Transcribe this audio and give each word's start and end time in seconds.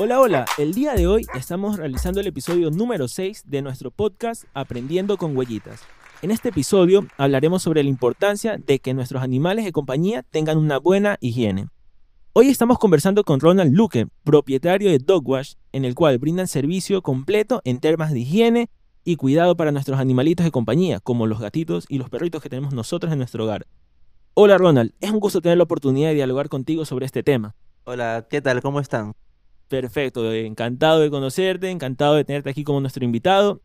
Hola, 0.00 0.20
hola. 0.20 0.46
El 0.58 0.74
día 0.74 0.94
de 0.94 1.08
hoy 1.08 1.26
estamos 1.34 1.76
realizando 1.76 2.20
el 2.20 2.28
episodio 2.28 2.70
número 2.70 3.08
6 3.08 3.42
de 3.48 3.62
nuestro 3.62 3.90
podcast 3.90 4.44
Aprendiendo 4.54 5.16
con 5.16 5.36
Huellitas. 5.36 5.80
En 6.22 6.30
este 6.30 6.50
episodio 6.50 7.08
hablaremos 7.16 7.64
sobre 7.64 7.82
la 7.82 7.88
importancia 7.88 8.58
de 8.58 8.78
que 8.78 8.94
nuestros 8.94 9.24
animales 9.24 9.64
de 9.64 9.72
compañía 9.72 10.22
tengan 10.22 10.56
una 10.56 10.78
buena 10.78 11.16
higiene. 11.20 11.66
Hoy 12.32 12.46
estamos 12.48 12.78
conversando 12.78 13.24
con 13.24 13.40
Ronald 13.40 13.74
Luque, 13.74 14.06
propietario 14.22 14.88
de 14.88 15.00
Dogwash, 15.00 15.54
en 15.72 15.84
el 15.84 15.96
cual 15.96 16.18
brindan 16.18 16.46
servicio 16.46 17.02
completo 17.02 17.60
en 17.64 17.80
temas 17.80 18.12
de 18.12 18.20
higiene 18.20 18.70
y 19.02 19.16
cuidado 19.16 19.56
para 19.56 19.72
nuestros 19.72 19.98
animalitos 19.98 20.44
de 20.44 20.52
compañía, 20.52 21.00
como 21.00 21.26
los 21.26 21.40
gatitos 21.40 21.86
y 21.88 21.98
los 21.98 22.08
perritos 22.08 22.40
que 22.40 22.48
tenemos 22.48 22.72
nosotros 22.72 23.12
en 23.12 23.18
nuestro 23.18 23.42
hogar. 23.42 23.66
Hola 24.34 24.58
Ronald, 24.58 24.92
es 25.00 25.10
un 25.10 25.18
gusto 25.18 25.40
tener 25.40 25.58
la 25.58 25.64
oportunidad 25.64 26.10
de 26.10 26.14
dialogar 26.14 26.48
contigo 26.48 26.84
sobre 26.84 27.04
este 27.04 27.24
tema. 27.24 27.56
Hola, 27.82 28.28
¿qué 28.30 28.40
tal? 28.40 28.62
¿Cómo 28.62 28.78
están? 28.78 29.14
Perfecto, 29.68 30.32
encantado 30.32 31.00
de 31.00 31.10
conocerte, 31.10 31.70
encantado 31.70 32.14
de 32.14 32.24
tenerte 32.24 32.50
aquí 32.50 32.64
como 32.64 32.80
nuestro 32.80 33.04
invitado. 33.04 33.60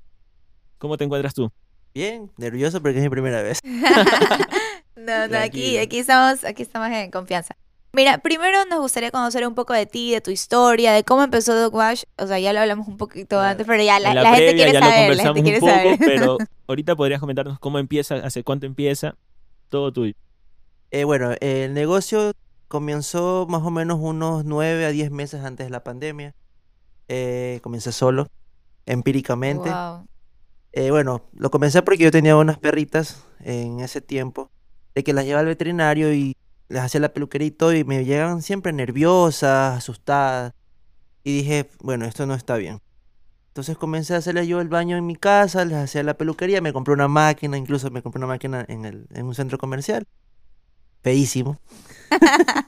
¿Cómo 0.78 0.98
te 0.98 1.06
encuentras 1.06 1.34
tú? 1.34 1.50
Bien, 1.94 2.30
nervioso 2.38 2.82
porque 2.82 2.98
es 2.98 3.04
mi 3.04 3.10
primera 3.10 3.42
vez. 3.42 3.60
no, 4.96 5.28
no, 5.28 5.38
aquí, 5.38 5.78
aquí 5.78 6.00
estamos, 6.00 6.44
aquí 6.44 6.64
estamos 6.64 6.90
en 6.90 7.10
confianza. 7.10 7.56
Mira, 7.94 8.18
primero 8.18 8.66
nos 8.66 8.80
gustaría 8.80 9.12
conocer 9.12 9.48
un 9.48 9.54
poco 9.54 9.72
de 9.74 9.86
ti, 9.86 10.12
de 10.12 10.20
tu 10.20 10.32
historia, 10.32 10.92
de 10.94 11.04
cómo 11.04 11.24
empezó 11.24 11.56
Dogwash. 11.56 12.04
O 12.18 12.26
sea, 12.26 12.40
ya 12.40 12.52
lo 12.52 12.60
hablamos 12.60 12.88
un 12.88 12.98
poquito 12.98 13.40
antes, 13.40 13.68
pero 13.68 13.84
ya 13.84 14.00
la, 14.00 14.14
gente 14.36 14.56
quiere 14.56 14.80
saber, 14.80 15.16
la 15.16 15.24
gente 15.24 15.44
quiere 15.44 15.60
un 15.60 15.62
poco, 15.62 15.74
saber. 15.74 16.00
Pero 16.00 16.38
ahorita 16.68 16.96
podrías 16.96 17.20
comentarnos 17.20 17.60
cómo 17.60 17.78
empieza, 17.78 18.16
hace 18.16 18.44
cuánto 18.44 18.66
empieza, 18.66 19.16
todo 19.70 19.94
tuyo. 19.94 20.16
Eh, 20.90 21.04
bueno, 21.04 21.34
el 21.40 21.76
negocio 21.76 22.34
comenzó 22.74 23.46
más 23.48 23.62
o 23.62 23.70
menos 23.70 24.00
unos 24.02 24.46
9 24.46 24.88
a 24.88 24.90
10 24.90 25.12
meses 25.12 25.46
antes 25.46 25.68
de 25.68 25.70
la 25.70 25.84
pandemia. 25.84 26.34
Eh, 27.08 27.60
comencé 27.62 27.92
solo, 27.92 28.26
empíricamente. 28.88 29.70
Eh, 30.72 30.90
bueno, 30.90 31.30
lo 31.34 31.52
comencé 31.52 31.84
porque 31.84 32.06
yo 32.06 32.10
tenía 32.10 32.36
unas 32.36 32.58
perritas 32.58 33.28
en 33.42 33.80
ese 33.80 34.02
tiempo, 34.02 34.50
de 34.96 35.04
que 35.04 35.14
las 35.14 35.26
llevaba 35.26 35.42
al 35.42 35.46
veterinario 35.46 36.12
y 36.16 36.36
les 36.68 36.82
hacía 36.82 37.00
la 37.00 37.14
peluquería 37.14 37.50
y 37.50 37.52
todo, 37.52 37.76
y 37.76 37.84
me 37.84 38.06
llegaban 38.06 38.42
siempre 38.42 38.74
nerviosas, 38.74 39.78
asustadas. 39.78 40.54
Y 41.24 41.38
dije, 41.38 41.70
bueno, 41.80 42.06
esto 42.06 42.26
no 42.26 42.34
está 42.34 42.58
bien. 42.58 42.80
Entonces 43.50 43.78
comencé 43.78 44.16
a 44.16 44.18
hacerle 44.18 44.48
yo 44.48 44.62
el 44.62 44.68
baño 44.68 44.98
en 44.98 45.06
mi 45.06 45.16
casa, 45.16 45.64
les 45.64 45.78
hacía 45.78 46.02
la 46.02 46.18
peluquería, 46.18 46.60
me 46.60 46.74
compré 46.74 46.96
una 46.96 47.08
máquina, 47.08 47.56
incluso 47.56 47.92
me 47.92 48.02
compré 48.02 48.18
una 48.18 48.26
máquina 48.26 48.66
en, 48.68 48.86
el, 48.86 49.06
en 49.14 49.28
un 49.28 49.36
centro 49.36 49.60
comercial. 49.60 50.08
Feísimo. 51.04 51.60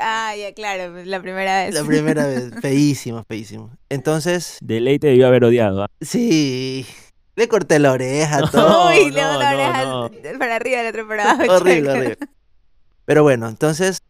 ah, 0.00 0.34
ya, 0.36 0.52
claro, 0.54 1.02
la 1.04 1.20
primera 1.20 1.64
vez. 1.64 1.74
La 1.74 1.84
primera 1.84 2.26
vez, 2.26 2.50
feísimo, 2.60 3.24
feísimo. 3.24 3.70
Entonces... 3.88 4.58
De 4.60 4.80
ley 4.80 4.98
te 4.98 5.08
debió 5.08 5.26
haber 5.26 5.44
odiado. 5.44 5.84
¿ah? 5.84 5.90
Sí, 6.00 6.86
le 7.36 7.48
corté 7.48 7.78
la 7.78 7.92
oreja, 7.92 8.40
todo. 8.52 8.88
Uy, 8.88 9.06
no, 9.06 9.38
la 9.38 10.10
oreja 10.10 10.38
para 10.38 10.56
arriba, 10.56 10.82
la 10.82 10.90
otra 10.90 11.08
para 11.08 11.30
abajo. 11.30 11.52
horrible, 11.52 11.90
horrible. 11.90 12.18
Pero 13.04 13.22
bueno, 13.22 13.48
entonces 13.48 14.02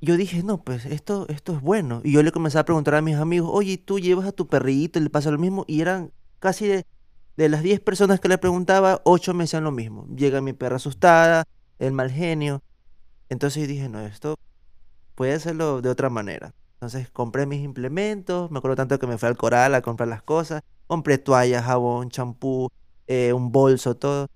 yo 0.00 0.16
dije, 0.16 0.42
no, 0.42 0.62
pues 0.62 0.84
esto, 0.86 1.26
esto 1.28 1.54
es 1.54 1.60
bueno. 1.60 2.00
Y 2.04 2.12
yo 2.12 2.22
le 2.22 2.32
comencé 2.32 2.58
a 2.58 2.64
preguntar 2.64 2.94
a 2.94 3.00
mis 3.00 3.16
amigos, 3.16 3.50
oye, 3.52 3.78
¿tú 3.78 3.98
llevas 3.98 4.26
a 4.26 4.32
tu 4.32 4.48
perrito 4.48 4.98
y 4.98 5.02
le 5.02 5.10
pasa 5.10 5.30
lo 5.30 5.38
mismo? 5.38 5.64
Y 5.66 5.80
eran 5.80 6.12
casi 6.40 6.66
de, 6.66 6.84
de 7.36 7.48
las 7.48 7.62
10 7.62 7.80
personas 7.80 8.20
que 8.20 8.28
le 8.28 8.38
preguntaba, 8.38 9.00
8 9.04 9.34
me 9.34 9.44
decían 9.44 9.64
lo 9.64 9.72
mismo. 9.72 10.06
Llega 10.14 10.40
mi 10.40 10.52
perra 10.52 10.76
asustada, 10.76 11.44
el 11.78 11.92
mal 11.92 12.10
genio. 12.10 12.62
Entonces 13.28 13.66
dije, 13.66 13.88
no, 13.88 14.00
esto 14.00 14.36
puede 15.14 15.34
hacerlo 15.34 15.80
de 15.80 15.88
otra 15.88 16.10
manera. 16.10 16.54
Entonces 16.74 17.10
compré 17.10 17.46
mis 17.46 17.62
implementos, 17.62 18.50
me 18.50 18.58
acuerdo 18.58 18.76
tanto 18.76 18.98
que 18.98 19.06
me 19.06 19.16
fui 19.16 19.28
al 19.28 19.36
coral 19.36 19.74
a 19.74 19.82
comprar 19.82 20.08
las 20.08 20.22
cosas. 20.22 20.62
Compré 20.86 21.16
toallas, 21.16 21.64
jabón, 21.64 22.10
champú, 22.10 22.68
eh, 23.06 23.32
un 23.32 23.50
bolso, 23.52 23.96
todo. 23.96 24.28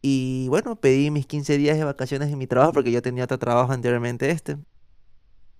Y 0.00 0.48
bueno, 0.48 0.76
pedí 0.76 1.10
mis 1.10 1.26
15 1.26 1.58
días 1.58 1.76
de 1.76 1.84
vacaciones 1.84 2.32
en 2.32 2.38
mi 2.38 2.46
trabajo 2.46 2.72
porque 2.72 2.90
yo 2.90 3.02
tenía 3.02 3.24
otro 3.24 3.38
trabajo 3.38 3.72
anteriormente 3.72 4.30
este. 4.30 4.56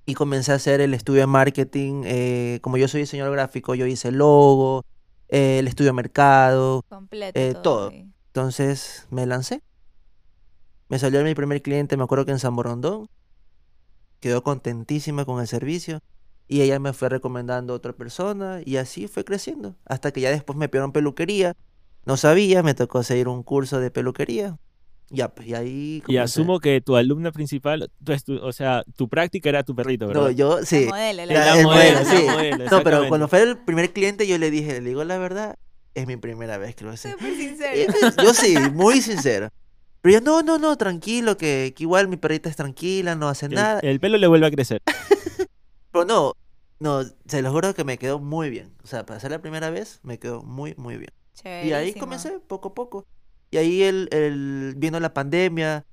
Y 0.06 0.14
comencé 0.14 0.52
a 0.52 0.56
hacer 0.56 0.80
el 0.80 0.94
estudio 0.94 1.20
de 1.20 1.26
marketing. 1.26 2.02
Eh, 2.04 2.58
como 2.62 2.76
yo 2.76 2.88
soy 2.88 3.02
diseñador 3.02 3.34
gráfico, 3.34 3.74
yo 3.74 3.86
hice 3.86 4.08
el 4.08 4.16
logo, 4.16 4.84
eh, 5.28 5.58
el 5.58 5.68
estudio 5.68 5.90
de 5.90 5.94
mercado, 5.94 6.84
Completo, 6.88 7.60
todo. 7.62 7.92
Entonces 8.28 9.06
me 9.10 9.26
lancé. 9.26 9.62
Me 10.88 10.98
salió 10.98 11.22
mi 11.24 11.34
primer 11.34 11.62
cliente, 11.62 11.96
me 11.96 12.04
acuerdo 12.04 12.24
que 12.24 12.32
en 12.32 12.38
San 12.38 12.54
Borondón. 12.56 13.08
Quedó 14.24 14.42
contentísima 14.42 15.26
con 15.26 15.38
el 15.42 15.46
servicio. 15.46 16.00
Y 16.48 16.62
ella 16.62 16.78
me 16.78 16.94
fue 16.94 17.10
recomendando 17.10 17.74
a 17.74 17.76
otra 17.76 17.92
persona. 17.92 18.62
Y 18.64 18.78
así 18.78 19.06
fue 19.06 19.22
creciendo. 19.22 19.76
Hasta 19.84 20.12
que 20.12 20.22
ya 20.22 20.30
después 20.30 20.56
me 20.56 20.70
pidieron 20.70 20.92
peluquería. 20.92 21.54
No 22.06 22.16
sabía, 22.16 22.62
me 22.62 22.72
tocó 22.72 23.02
seguir 23.02 23.28
un 23.28 23.42
curso 23.42 23.80
de 23.80 23.90
peluquería. 23.90 24.56
Ya, 25.10 25.28
pues 25.28 25.48
y 25.48 25.54
ahí. 25.54 26.02
Y 26.08 26.16
asumo 26.16 26.58
que 26.58 26.80
tu 26.80 26.96
alumna 26.96 27.32
principal, 27.32 27.90
o 28.40 28.52
sea, 28.52 28.82
tu 28.96 29.10
práctica 29.10 29.50
era 29.50 29.62
tu 29.62 29.76
perrito, 29.76 30.06
¿verdad? 30.06 30.22
No, 30.22 30.30
yo 30.30 30.62
sí. 30.64 30.86
La 30.86 31.12
la, 31.12 31.62
modelo, 31.62 31.98
sí. 32.06 32.26
no, 32.70 32.82
pero 32.82 33.06
cuando 33.08 33.28
fue 33.28 33.42
el 33.42 33.58
primer 33.58 33.92
cliente, 33.92 34.26
yo 34.26 34.38
le 34.38 34.50
dije, 34.50 34.80
le 34.80 34.88
digo 34.88 35.04
la 35.04 35.18
verdad, 35.18 35.58
es 35.92 36.06
mi 36.06 36.16
primera 36.16 36.56
vez 36.56 36.74
que 36.74 36.86
lo 36.86 36.92
hace. 36.92 37.12
Súper 37.12 37.36
sincero. 37.36 37.92
Yo 38.22 38.32
sí, 38.32 38.56
muy 38.72 39.02
sincero. 39.02 39.50
Pero 40.04 40.18
yo, 40.18 40.20
no, 40.20 40.42
no, 40.42 40.58
no, 40.58 40.76
tranquilo, 40.76 41.38
que, 41.38 41.72
que 41.74 41.82
igual 41.82 42.08
mi 42.08 42.18
perrita 42.18 42.50
es 42.50 42.56
tranquila, 42.56 43.14
no 43.14 43.26
hace 43.26 43.48
nada. 43.48 43.80
El 43.80 44.00
pelo 44.00 44.18
le 44.18 44.26
vuelve 44.26 44.46
a 44.46 44.50
crecer. 44.50 44.82
pero 45.92 46.04
no, 46.04 46.34
no, 46.78 47.04
se 47.24 47.40
los 47.40 47.50
juro 47.50 47.72
que 47.72 47.84
me 47.84 47.96
quedó 47.96 48.18
muy 48.18 48.50
bien. 48.50 48.74
O 48.82 48.86
sea, 48.86 49.06
para 49.06 49.18
ser 49.18 49.30
la 49.30 49.40
primera 49.40 49.70
vez, 49.70 50.00
me 50.02 50.18
quedó 50.18 50.42
muy, 50.42 50.74
muy 50.76 50.98
bien. 50.98 51.10
Y 51.42 51.72
ahí 51.72 51.94
comencé, 51.94 52.38
poco 52.38 52.68
a 52.68 52.74
poco. 52.74 53.06
Y 53.50 53.56
ahí 53.56 53.82
el, 53.82 54.10
el, 54.12 54.74
vino 54.76 55.00
la 55.00 55.14
pandemia, 55.14 55.86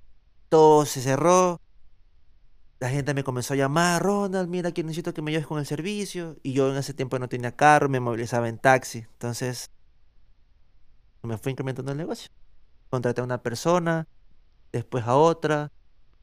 todo 0.50 0.86
se 0.86 1.00
cerró. 1.00 1.62
La 2.82 2.90
gente 2.90 3.14
me 3.14 3.24
comenzó 3.24 3.54
a 3.54 3.58
llamar, 3.58 4.04
Ronald, 4.04 4.50
mira 4.50 4.74
que 4.74 4.84
necesito 4.84 5.14
que 5.14 5.22
me 5.22 5.32
lleves 5.32 5.48
con 5.48 5.58
el 5.58 5.66
servicio. 5.66 6.36
Y 6.44 6.52
yo 6.52 6.70
en 6.70 6.76
ese 6.76 6.94
tiempo 6.94 7.18
no 7.18 7.30
tenía 7.30 7.56
carro, 7.56 7.88
me 7.88 8.02
movilizaba 8.02 8.50
en 8.50 8.58
taxi. 8.58 9.06
Entonces, 9.14 9.72
me 11.24 11.38
fue 11.38 11.54
incrementando 11.54 11.94
el 11.94 11.98
negocio. 11.98 12.30
Contraté 12.92 13.22
a 13.22 13.24
una 13.24 13.42
persona, 13.42 14.08
después 14.72 15.06
a 15.08 15.16
otra, 15.16 15.72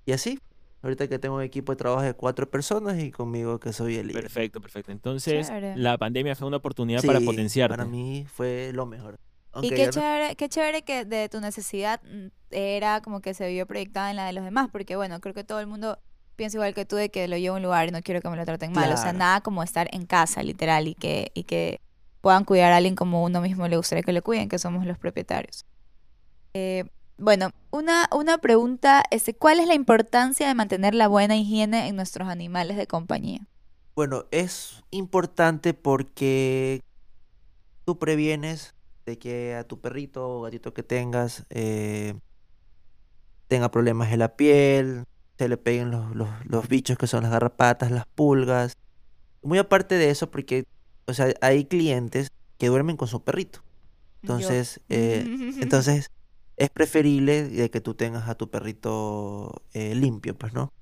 y 0.07 0.13
así. 0.13 0.39
Ahorita 0.83 1.09
que 1.09 1.19
tengo 1.19 1.37
un 1.37 1.43
equipo 1.43 1.73
de 1.73 1.77
trabajo 1.77 2.03
de 2.03 2.15
cuatro 2.15 2.49
personas 2.49 2.99
y 3.01 3.11
conmigo 3.11 3.59
que 3.59 3.73
soy 3.73 3.97
el 3.97 4.09
líder. 4.09 4.23
Perfecto, 4.23 4.61
perfecto. 4.61 4.93
Entonces, 4.93 5.51
la 5.75 5.99
pandemia 5.99 6.37
fue 6.37 6.47
una 6.47 6.59
oportunidad 6.59 7.03
para 7.03 7.21
potenciarte. 7.21 7.77
Para 7.77 7.85
mí 7.85 8.25
fue 8.33 8.71
lo 8.73 8.87
mejor. 8.87 9.19
y 9.61 9.71
qué 9.71 9.89
chévere, 9.91 10.37
qué 10.37 10.49
chévere 10.49 10.83
que 10.83 11.05
de 11.05 11.29
tu 11.29 11.41
necesidad 11.41 12.01
mm, 12.05 12.27
era 12.51 13.01
como 13.01 13.21
que 13.21 13.35
se 13.35 13.49
vio 13.49 13.67
proyectada 13.67 14.11
en 14.11 14.17
la 14.17 14.27
de 14.27 14.35
los 14.35 14.45
demás, 14.45 14.69
porque 14.71 14.95
bueno, 14.95 15.21
creo 15.21 15.35
que 15.35 15.43
todo 15.43 15.59
el 15.59 15.67
mundo 15.67 15.99
piensa 16.37 16.59
igual 16.59 16.75
que 16.75 16.85
tú 16.85 16.95
de 16.95 17.09
que 17.09 17.27
lo 17.27 17.37
llevo 17.39 17.57
a 17.57 17.57
un 17.57 17.65
lugar 17.65 17.89
y 17.89 17.91
no 17.91 18.03
quiero 18.03 18.21
que 18.21 18.29
me 18.29 18.37
lo 18.37 18.45
traten 18.45 18.73
mal. 18.73 18.93
O 18.93 18.97
sea, 18.99 19.13
nada 19.13 19.41
como 19.41 19.65
estar 19.65 19.89
en 19.91 20.07
casa, 20.07 20.45
literal, 20.45 20.87
y 20.87 20.95
que, 20.95 21.33
y 21.35 21.43
que 21.43 21.81
puedan 22.21 22.45
cuidar 22.45 22.73
a 22.73 22.77
alguien 22.77 22.95
como 22.95 23.25
uno 23.25 23.41
mismo 23.41 23.67
le 23.67 23.77
gustaría 23.77 24.03
que 24.03 24.13
le 24.13 24.23
cuiden, 24.23 24.49
que 24.49 24.59
somos 24.59 24.87
los 24.87 24.99
propietarios. 24.99 25.67
Eh, 26.55 26.85
bueno, 27.17 27.51
una, 27.71 28.09
una 28.17 28.39
pregunta, 28.39 29.03
este, 29.11 29.35
¿cuál 29.35 29.61
es 29.61 29.67
la 29.67 29.75
importancia 29.75 30.47
de 30.47 30.55
mantener 30.55 30.95
la 30.95 31.09
buena 31.09 31.37
higiene 31.37 31.89
en 31.89 31.97
nuestros 31.97 32.29
animales 32.29 32.77
de 32.77 32.87
compañía? 32.87 33.47
Bueno, 33.97 34.27
es 34.31 34.85
importante 34.91 35.75
porque 35.75 36.83
tú 37.85 37.99
previenes 37.99 38.75
de 39.05 39.19
que 39.19 39.55
a 39.55 39.65
tu 39.65 39.81
perrito 39.81 40.29
o 40.29 40.43
gatito 40.43 40.73
que 40.75 40.83
tengas 40.83 41.45
eh, 41.51 42.15
tenga 43.49 43.71
problemas 43.71 44.13
en 44.13 44.21
la 44.21 44.37
piel, 44.37 45.05
se 45.39 45.49
le 45.49 45.57
peguen 45.57 45.91
los, 45.91 46.15
los, 46.15 46.29
los, 46.45 46.69
bichos 46.69 46.99
que 46.99 47.07
son 47.07 47.23
las 47.23 47.33
garrapatas, 47.33 47.91
las 47.91 48.07
pulgas. 48.07 48.77
Muy 49.43 49.59
aparte 49.59 49.97
de 49.97 50.11
eso, 50.11 50.31
porque, 50.31 50.65
o 51.07 51.15
sea, 51.15 51.33
hay 51.41 51.65
clientes 51.65 52.31
que 52.59 52.69
duermen 52.69 52.97
con 52.97 53.09
su 53.09 53.25
perrito. 53.25 53.65
Entonces, 54.23 54.81
eh, 54.89 55.25
entonces 55.61 56.11
es 56.59 56.71
preferible 56.71 57.49
de 57.49 57.71
que 57.71 57.81
tú 57.81 57.95
tengas 57.95 58.29
a 58.29 58.35
tu 58.35 58.51
perrito 58.51 59.63
eh, 59.73 59.95
limpio, 59.95 60.37
pues, 60.37 60.53
¿no? 60.53 60.73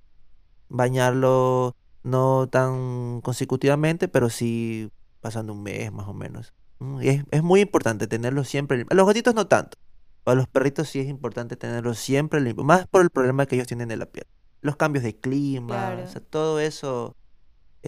Bañarlo 0.68 1.76
no 2.02 2.48
tan 2.48 3.20
consecutivamente, 3.20 4.08
pero 4.08 4.30
sí 4.30 4.90
pasando 5.20 5.52
un 5.52 5.62
mes 5.62 5.92
más 5.92 6.08
o 6.08 6.14
menos. 6.14 6.54
Es, 7.00 7.24
es 7.30 7.42
muy 7.42 7.60
importante 7.60 8.06
tenerlo 8.06 8.44
siempre 8.44 8.78
limpio. 8.78 8.94
A 8.94 8.96
los 8.96 9.06
gatitos 9.06 9.34
no 9.34 9.46
tanto. 9.46 9.76
A 10.24 10.34
los 10.34 10.48
perritos 10.48 10.88
sí 10.88 11.00
es 11.00 11.08
importante 11.08 11.56
tenerlo 11.56 11.94
siempre 11.94 12.40
limpio. 12.40 12.64
Más 12.64 12.86
por 12.86 13.02
el 13.02 13.10
problema 13.10 13.46
que 13.46 13.56
ellos 13.56 13.68
tienen 13.68 13.88
de 13.88 13.96
la 13.96 14.06
piel. 14.06 14.26
Los 14.62 14.76
cambios 14.76 15.04
de 15.04 15.18
clima, 15.18 15.96
o 16.02 16.08
sea, 16.08 16.20
todo 16.20 16.58
eso 16.58 17.14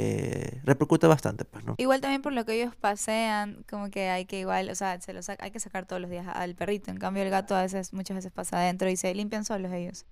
eh, 0.01 0.61
repercute 0.63 1.09
bastante, 1.09 1.45
pues, 1.45 1.65
¿no? 1.65 1.75
Igual 1.77 2.01
también 2.01 2.23
por 2.23 2.33
lo 2.33 2.45
que 2.45 2.55
ellos 2.55 2.77
pasean, 2.77 3.65
como 3.69 3.91
que 3.91 4.11
hay 4.11 4.27
que 4.27 4.39
igual, 4.39 4.71
o 4.71 4.75
sea, 4.77 5.01
se 5.01 5.13
los 5.13 5.29
hay 5.29 5.51
que 5.51 5.59
sacar 5.59 5.87
todos 5.87 6.01
los 6.01 6.09
días 6.09 6.29
al 6.29 6.55
perrito. 6.55 6.93
En 6.93 6.99
cambio, 6.99 7.25
el 7.25 7.31
gato 7.31 7.57
a 7.57 7.63
veces, 7.63 7.93
muchas 7.93 8.17
veces 8.17 8.31
pasa 8.31 8.59
adentro 8.59 8.89
y 8.89 8.97
se 8.97 9.13
limpian 9.13 9.45
solos 9.45 9.73
ellos. 9.73 10.07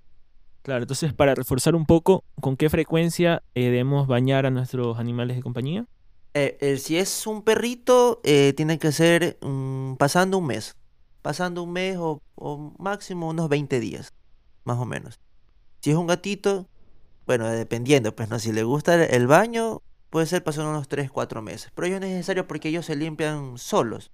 Claro, 0.62 0.82
entonces 0.82 1.12
para 1.14 1.36
reforzar 1.36 1.76
un 1.76 1.86
poco, 1.86 2.24
¿con 2.40 2.56
qué 2.56 2.68
frecuencia 2.68 3.44
eh, 3.54 3.66
debemos 3.66 4.08
bañar 4.08 4.46
a 4.46 4.50
nuestros 4.50 4.98
animales 4.98 5.36
de 5.36 5.42
compañía? 5.42 5.86
Eh, 6.34 6.76
si 6.78 6.98
es 6.98 7.26
un 7.28 7.42
perrito, 7.42 8.20
eh, 8.24 8.52
tiene 8.56 8.80
que 8.80 8.90
ser 8.90 9.38
mm, 9.40 9.94
pasando 9.94 10.38
un 10.38 10.46
mes. 10.46 10.76
Pasando 11.22 11.62
un 11.62 11.72
mes 11.72 11.96
o, 11.98 12.20
máximo 12.78 13.28
unos 13.28 13.48
20 13.48 13.78
días, 13.78 14.12
más 14.64 14.78
o 14.78 14.84
menos. 14.84 15.20
Si 15.80 15.92
es 15.92 15.96
un 15.96 16.08
gatito, 16.08 16.68
bueno, 17.26 17.48
dependiendo, 17.48 18.14
pues 18.14 18.28
no, 18.28 18.38
si 18.38 18.52
le 18.52 18.62
gusta 18.62 19.04
el 19.04 19.26
baño, 19.26 19.82
puede 20.10 20.26
ser 20.26 20.44
pasando 20.44 20.70
unos 20.70 20.88
3, 20.88 21.10
4 21.10 21.42
meses. 21.42 21.72
Pero 21.74 21.86
ello 21.86 21.96
es 21.96 22.02
necesario 22.02 22.46
porque 22.46 22.68
ellos 22.68 22.86
se 22.86 22.96
limpian 22.96 23.58
solos. 23.58 24.12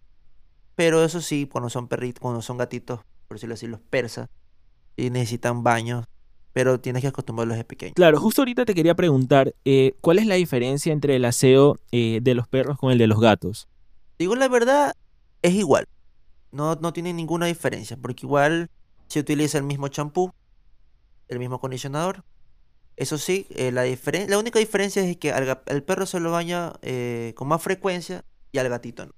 Pero 0.74 1.04
eso 1.04 1.20
sí, 1.20 1.46
cuando 1.46 1.68
son 1.68 1.88
perritos, 1.88 2.20
cuando 2.20 2.40
son 2.40 2.56
gatitos, 2.56 3.00
por 3.28 3.36
decirlo 3.36 3.54
así, 3.54 3.66
los 3.66 3.80
persas, 3.80 4.28
y 4.96 5.10
necesitan 5.10 5.62
baños, 5.62 6.06
pero 6.52 6.80
tienes 6.80 7.02
que 7.02 7.08
acostumbrarlos 7.08 7.56
de 7.56 7.64
pequeños. 7.64 7.94
Claro, 7.94 8.18
justo 8.18 8.42
ahorita 8.42 8.64
te 8.64 8.74
quería 8.74 8.94
preguntar, 8.94 9.54
eh, 9.64 9.94
¿cuál 10.00 10.18
es 10.18 10.26
la 10.26 10.34
diferencia 10.34 10.92
entre 10.92 11.16
el 11.16 11.24
aseo 11.24 11.78
eh, 11.92 12.20
de 12.22 12.34
los 12.34 12.48
perros 12.48 12.78
con 12.78 12.90
el 12.90 12.98
de 12.98 13.06
los 13.06 13.20
gatos? 13.20 13.68
Digo 14.18 14.34
la 14.36 14.48
verdad, 14.48 14.94
es 15.42 15.54
igual. 15.54 15.86
No, 16.50 16.74
no 16.76 16.92
tiene 16.92 17.12
ninguna 17.12 17.46
diferencia, 17.46 17.96
porque 17.96 18.26
igual 18.26 18.70
se 19.08 19.20
utiliza 19.20 19.58
el 19.58 19.64
mismo 19.64 19.88
champú, 19.88 20.32
el 21.28 21.38
mismo 21.38 21.56
acondicionador. 21.56 22.24
Eso 23.02 23.18
sí, 23.18 23.46
eh, 23.50 23.72
la, 23.72 24.38
única 24.38 24.58
diferencia 24.58 25.02
es 25.02 25.16
que 25.16 25.32
al, 25.32 25.82
perro 25.82 26.06
se 26.06 26.20
lo 26.20 26.30
baña 26.30 26.72
con 27.34 27.48
más 27.48 27.60
frecuencia 27.62 28.24
y 28.52 28.58
al 28.58 28.68
gatito 28.68 29.06
no. 29.06 29.12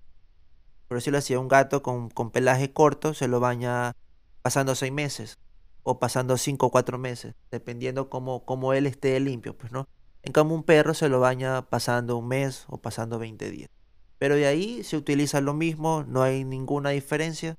Por 0.88 0.98
decirlo 0.98 1.18
así, 1.18 1.34
un 1.34 1.48
gato 1.48 1.82
con, 1.82 2.08
con 2.08 2.30
pelaje 2.30 2.72
corto 2.72 3.14
se 3.14 3.28
lo 3.28 3.40
baña 3.40 3.94
pasando 4.42 4.74
seis 4.74 4.92
meses 4.92 5.38
o 5.84 5.98
pasando 5.98 6.36
5 6.36 6.66
o 6.66 6.70
4 6.70 6.98
meses, 6.98 7.34
dependiendo 7.50 8.08
cómo, 8.08 8.44
cómo 8.44 8.72
él 8.72 8.86
esté 8.86 9.20
limpio, 9.20 9.56
pues 9.56 9.70
no. 9.70 9.86
En 10.22 10.32
cambio, 10.32 10.56
un 10.56 10.64
perro 10.64 10.94
se 10.94 11.10
lo 11.10 11.20
baña 11.20 11.68
pasando 11.68 12.16
un 12.16 12.26
mes 12.26 12.64
o 12.68 12.78
pasando 12.78 13.18
20 13.18 13.50
días. 13.50 13.70
Pero 14.18 14.34
de 14.34 14.46
ahí 14.46 14.82
se 14.82 14.96
utiliza 14.96 15.42
lo 15.42 15.52
mismo, 15.52 16.02
no 16.08 16.22
hay 16.22 16.44
ninguna 16.44 16.90
diferencia. 16.90 17.58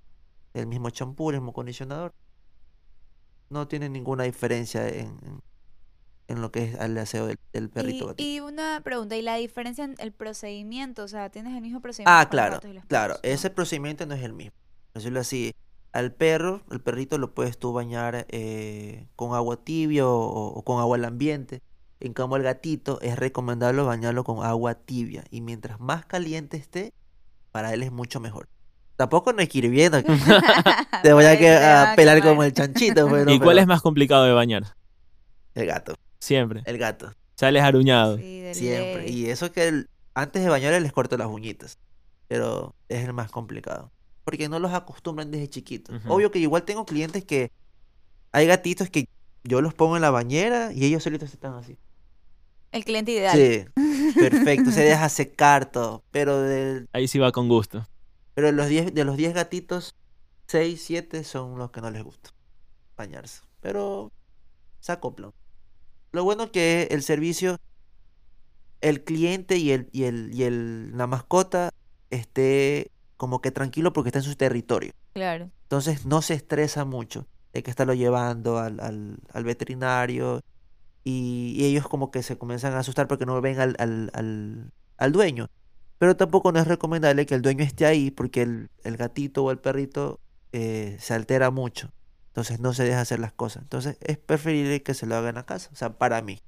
El 0.56 0.66
mismo 0.66 0.90
champú, 0.90 1.30
el 1.30 1.36
mismo 1.36 1.52
acondicionador. 1.52 2.14
No 3.50 3.68
tiene 3.68 3.90
ninguna 3.90 4.24
diferencia 4.24 4.88
en, 4.88 5.20
en, 6.28 6.42
lo 6.42 6.52
que 6.52 6.64
es 6.64 6.76
el 6.76 6.98
aseo 6.98 7.28
del, 7.28 7.70
perrito. 7.70 8.14
Y, 8.18 8.36
y, 8.36 8.40
una 8.40 8.82
pregunta, 8.84 9.16
¿y 9.16 9.22
la 9.22 9.36
diferencia 9.36 9.84
en 9.84 9.96
el 10.00 10.12
procedimiento? 10.12 11.04
O 11.04 11.08
sea, 11.08 11.30
¿tienes 11.30 11.56
el 11.56 11.62
mismo 11.62 11.82
procedimiento? 11.82 12.20
Ah, 12.20 12.30
claro, 12.30 12.60
claro. 12.88 13.18
Ese 13.24 13.50
procedimiento 13.50 14.06
no 14.06 14.16
es 14.16 14.24
el 14.24 14.34
mismo. 14.34 14.58
Decirlo 14.94 15.20
así, 15.20 15.54
al 15.96 16.12
perro, 16.12 16.62
el 16.72 16.82
perrito 16.82 17.18
lo 17.18 17.34
puedes 17.34 17.58
tú 17.58 17.72
bañar 17.72 18.26
eh, 18.28 19.08
con 19.16 19.34
agua 19.34 19.64
tibia 19.64 20.06
o, 20.06 20.62
con 20.64 20.82
agua 20.82 20.98
al 20.98 21.06
ambiente. 21.06 21.62
En 22.02 22.14
cambio, 22.14 22.36
el 22.36 22.44
gatito 22.44 23.00
es 23.02 23.18
recomendable 23.18 23.82
bañarlo 23.82 24.26
con 24.26 24.46
agua 24.46 24.74
tibia. 24.76 25.24
Y 25.32 25.40
mientras 25.40 25.80
más 25.80 26.06
caliente 26.06 26.58
esté, 26.58 26.94
para 27.54 27.74
él 27.74 27.82
es 27.82 27.94
mucho 27.94 28.20
mejor. 28.20 28.50
Tampoco 28.98 29.32
no 29.32 29.40
hay 29.40 29.48
que 29.48 29.60
ir 29.60 29.70
viendo. 29.70 30.02
Te 31.04 31.14
voy 31.14 31.26
a, 31.26 31.94
pelar 31.96 32.22
como 32.22 32.44
el 32.44 32.52
chanchito. 32.52 33.08
Pues, 33.08 33.26
¿Y 33.30 33.40
cuál 33.40 33.58
es 33.60 33.66
más 33.66 33.82
complicado 33.82 34.26
de 34.26 34.34
bañar? 34.34 34.64
El 35.54 35.66
gato. 35.66 35.96
Siempre. 36.26 36.64
El 36.66 36.78
gato. 36.78 37.14
Sales 37.36 37.64
aruñado. 37.64 38.18
Siempre. 38.18 39.10
Y 39.10 39.30
eso 39.30 39.52
que 39.52 39.86
antes 40.14 40.44
de 40.44 40.50
bañar 40.50 40.80
les 40.82 40.92
corto 40.92 41.18
las 41.18 41.28
uñitas. 41.28 41.78
Pero 42.28 42.76
es 42.90 43.04
el 43.04 43.14
más 43.14 43.30
complicado 43.30 43.92
porque 44.26 44.50
no 44.50 44.60
los 44.60 44.74
acostumbran 44.74 45.32
desde 45.32 45.48
chiquitos. 45.48 46.02
Obvio 46.08 46.32
que 46.32 46.40
igual 46.40 46.64
tengo 46.64 46.86
clientes 46.86 47.24
que 47.24 47.52
hay 48.32 48.48
gatitos 48.48 48.90
que 48.90 49.08
yo 49.44 49.62
los 49.62 49.74
pongo 49.76 49.96
en 49.96 50.02
la 50.02 50.10
bañera 50.10 50.74
y 50.74 50.84
ellos 50.84 51.04
solitos 51.04 51.32
están 51.32 51.54
así. 51.54 51.78
El 52.72 52.84
cliente 52.84 53.12
ideal. 53.12 53.38
Sí, 53.38 53.66
perfecto, 54.20 54.72
se 54.72 54.82
deja 54.82 55.08
secar 55.10 55.72
todo, 55.72 56.04
pero 56.12 56.44
Ahí 56.92 57.08
sí 57.08 57.20
va 57.20 57.32
con 57.32 57.48
gusto. 57.48 57.88
Pero 58.34 58.48
de 58.48 58.54
los 58.54 58.68
10 58.68 58.94
de 58.94 59.06
los 59.06 59.16
10 59.16 59.36
gatitos, 59.36 59.96
6, 60.48 60.82
7 60.84 61.24
son 61.24 61.58
los 61.60 61.70
que 61.70 61.80
no 61.82 61.92
les 61.92 62.04
gusta 62.04 62.32
bañarse, 62.98 63.42
pero 63.62 64.12
se 64.80 64.92
acoplan. 64.92 65.32
Lo 66.16 66.24
bueno 66.24 66.50
que 66.50 66.88
el 66.92 67.04
servicio 67.04 67.60
el 68.80 69.04
cliente 69.04 69.58
y 69.58 69.72
el 69.72 69.90
y 69.92 70.04
el 70.04 70.32
y 70.34 70.44
el 70.44 70.98
la 70.98 71.08
mascota 71.08 71.72
esté 72.10 72.92
como 73.18 73.42
que 73.42 73.52
tranquilo 73.52 73.92
porque 73.92 74.10
está 74.10 74.20
en 74.20 74.26
su 74.26 74.36
territorio. 74.36 74.94
Claro. 75.14 75.52
Entonces 75.64 76.06
no 76.06 76.22
se 76.22 76.34
estresa 76.34 76.86
mucho 76.86 77.28
de 77.52 77.64
que 77.64 77.70
estarlo 77.70 77.94
llevando 77.94 78.60
al, 78.60 78.80
al, 78.80 79.18
al 79.34 79.44
veterinario 79.44 80.42
y, 81.04 81.64
ellos 81.66 81.88
como 81.88 82.12
que 82.12 82.24
se 82.24 82.38
comienzan 82.38 82.74
a 82.74 82.80
asustar 82.80 83.08
porque 83.08 83.26
no 83.26 83.40
ven 83.42 83.60
al, 83.60 83.76
al, 83.78 84.72
al, 84.98 85.12
dueño. 85.12 85.50
Pero 85.98 86.16
tampoco 86.16 86.52
no 86.54 86.60
es 86.60 86.68
recomendable 86.68 87.26
que 87.26 87.36
el 87.36 87.42
dueño 87.42 87.64
esté 87.64 87.86
ahí 87.86 88.10
porque 88.10 88.42
el, 88.42 88.70
el 88.84 88.98
gatito 88.98 89.44
o 89.44 89.52
el 89.52 89.60
perrito 89.60 90.20
eh, 90.54 90.96
se 91.00 91.14
altera 91.14 91.52
mucho. 91.52 91.92
Entonces 92.36 92.60
no 92.60 92.74
se 92.74 92.84
deja 92.84 93.00
hacer 93.00 93.22
las 93.22 93.32
cosas. 93.32 93.64
Entonces 93.64 93.96
es 94.02 94.18
preferible 94.18 94.84
que 94.84 94.94
se 94.94 95.06
lo 95.06 95.16
hagan 95.16 95.38
a 95.38 95.46
casa. 95.46 95.70
O 95.72 95.76
sea, 95.78 95.98
para 95.98 96.22
mí. 96.22 96.42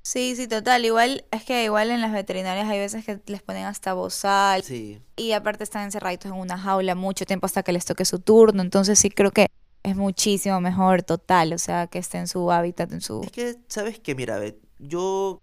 Sí, 0.00 0.34
sí, 0.34 0.48
total. 0.48 0.86
Igual, 0.86 1.26
es 1.30 1.44
que 1.44 1.64
igual 1.64 1.90
en 1.90 2.00
las 2.00 2.14
veterinarias 2.14 2.66
hay 2.66 2.78
veces 2.78 3.04
que 3.04 3.20
les 3.26 3.42
ponen 3.42 3.66
hasta 3.66 3.92
bozal. 3.92 4.62
Sí. 4.62 5.02
Y 5.16 5.32
aparte 5.32 5.64
están 5.64 5.84
encerraditos 5.84 6.32
en 6.32 6.38
una 6.38 6.56
jaula 6.56 6.94
mucho 6.94 7.26
tiempo 7.26 7.44
hasta 7.44 7.62
que 7.62 7.74
les 7.74 7.84
toque 7.84 8.06
su 8.06 8.20
turno. 8.20 8.62
Entonces 8.62 8.98
sí 8.98 9.10
creo 9.10 9.30
que 9.30 9.48
es 9.82 9.96
muchísimo 9.96 10.62
mejor 10.62 11.02
total. 11.02 11.52
O 11.52 11.58
sea, 11.58 11.88
que 11.88 11.98
esté 11.98 12.16
en 12.16 12.26
su 12.26 12.50
hábitat, 12.50 12.90
en 12.90 13.02
su... 13.02 13.20
Es 13.20 13.30
que, 13.30 13.58
¿sabes 13.68 14.00
qué? 14.00 14.14
Mira, 14.14 14.40
yo 14.78 15.42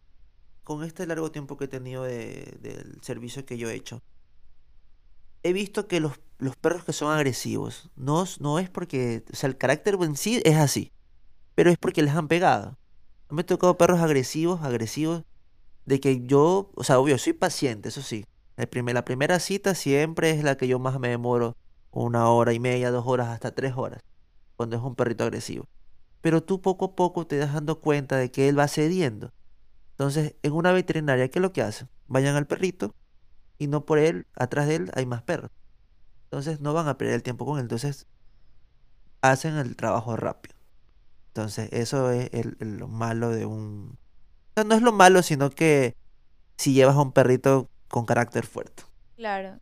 con 0.64 0.84
este 0.84 1.06
largo 1.06 1.30
tiempo 1.32 1.58
que 1.58 1.66
he 1.66 1.68
tenido 1.68 2.02
de, 2.06 2.58
del 2.60 2.98
servicio 3.04 3.46
que 3.46 3.60
yo 3.60 3.70
he 3.70 3.76
hecho, 3.76 4.02
he 5.44 5.54
visto 5.54 5.88
que 5.88 6.00
los, 6.00 6.14
los 6.38 6.56
perros 6.56 6.84
que 6.84 6.94
son 6.94 7.14
agresivos, 7.14 7.90
no, 7.96 8.26
no 8.40 8.60
es 8.60 8.70
porque, 8.70 9.24
o 9.32 9.36
sea, 9.36 9.48
el 9.48 9.58
carácter 9.58 9.98
en 10.02 10.16
sí 10.16 10.42
es 10.44 10.58
así, 10.58 10.92
pero 11.56 11.70
es 11.70 11.78
porque 11.78 12.02
les 12.02 12.14
han 12.14 12.28
pegado. 12.28 12.78
Me 13.30 13.42
he 13.42 13.46
tocado 13.46 13.78
perros 13.78 14.00
agresivos, 14.02 14.62
agresivos, 14.62 15.24
de 15.86 16.00
que 16.00 16.26
yo, 16.26 16.72
o 16.76 16.84
sea, 16.84 17.00
obvio, 17.00 17.18
soy 17.18 17.34
paciente, 17.34 17.90
eso 17.90 18.02
sí. 18.02 18.26
El 18.58 18.68
primer, 18.68 18.96
la 18.96 19.06
primera 19.06 19.40
cita 19.40 19.76
siempre 19.76 20.32
es 20.32 20.44
la 20.44 20.56
que 20.56 20.68
yo 20.68 20.80
más 20.80 21.00
me 21.00 21.10
demoro, 21.10 21.56
una 21.92 22.30
hora 22.30 22.54
y 22.54 22.60
media, 22.60 22.92
dos 22.92 23.06
horas, 23.08 23.30
hasta 23.30 23.54
tres 23.54 23.74
horas, 23.76 24.02
cuando 24.56 24.76
es 24.76 24.82
un 24.82 24.96
perrito 24.96 25.24
agresivo. 25.24 25.68
Pero 26.22 26.44
tú 26.44 26.62
poco 26.62 26.86
a 26.86 26.96
poco 26.96 27.28
te 27.28 27.38
das 27.38 27.54
dando 27.54 27.80
cuenta 27.80 28.18
de 28.18 28.32
que 28.32 28.50
él 28.50 28.58
va 28.58 28.68
cediendo. 28.68 29.32
Entonces, 29.92 30.36
en 30.44 30.54
una 30.54 30.72
veterinaria, 30.72 31.30
¿qué 31.30 31.40
es 31.40 31.44
lo 31.44 31.54
que 31.54 31.62
hacen? 31.62 31.88
Vayan 32.08 32.36
al 32.36 32.48
perrito 32.48 32.96
y 33.58 33.68
no 33.68 33.86
por 33.86 34.00
él, 34.00 34.28
atrás 34.36 34.68
de 34.68 34.76
él 34.76 34.92
hay 34.94 35.06
más 35.06 35.22
perros. 35.22 35.52
Entonces, 36.36 36.60
no 36.60 36.74
van 36.74 36.90
a 36.90 36.98
perder 36.98 37.16
el 37.16 37.24
tiempo 37.24 37.46
con 37.46 37.60
él. 37.60 37.64
Entonces, 37.64 38.08
hacen 39.22 39.56
el 39.56 39.78
trabajo 39.78 40.18
rápido. 40.18 40.54
Entonces, 41.28 41.70
eso 41.72 42.12
es 42.12 42.30
el, 42.34 42.58
lo 42.60 42.90
malo 42.90 43.30
de 43.30 43.46
un... 43.46 43.98
no 44.66 44.76
es 44.76 44.82
lo 44.82 44.92
malo, 44.92 45.24
sino 45.24 45.50
que 45.50 45.96
si 46.58 46.74
llevas 46.74 46.98
a 46.98 47.02
un 47.02 47.14
perrito 47.14 47.70
con 47.88 48.06
carácter 48.06 48.46
fuerte. 48.46 48.84
Claro. 49.16 49.62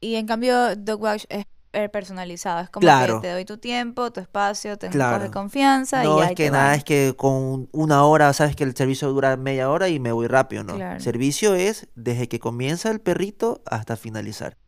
Y 0.00 0.16
en 0.16 0.26
cambio, 0.26 0.76
Dogwatch 0.76 1.24
es 1.30 1.46
personalizado. 1.90 2.60
Es 2.60 2.68
como 2.68 2.86
que 2.86 3.18
te 3.22 3.32
doy 3.32 3.46
tu 3.46 3.56
tiempo, 3.56 4.12
tu 4.12 4.20
espacio, 4.20 4.76
te 4.76 4.90
claro. 4.90 5.24
de 5.24 5.30
confianza. 5.30 6.02
No 6.02 6.22
es 6.22 6.34
que 6.34 6.50
nada, 6.50 6.74
es 6.74 6.84
que 6.84 7.14
con 7.16 7.70
una 7.72 8.04
hora, 8.04 8.30
sabes 8.34 8.56
que 8.56 8.64
el 8.64 8.76
servicio 8.76 9.08
dura 9.08 9.38
media 9.38 9.70
hora 9.70 9.88
y 9.88 9.98
me 9.98 10.12
voy 10.12 10.26
rápido, 10.26 10.64
¿no? 10.64 10.74
El 10.74 11.00
servicio 11.00 11.54
es 11.54 11.88
desde 11.94 12.28
que 12.28 12.40
comienza 12.40 12.90
el 12.90 13.00
perrito 13.00 13.62
hasta 13.64 13.96
finalizar. 13.96 14.58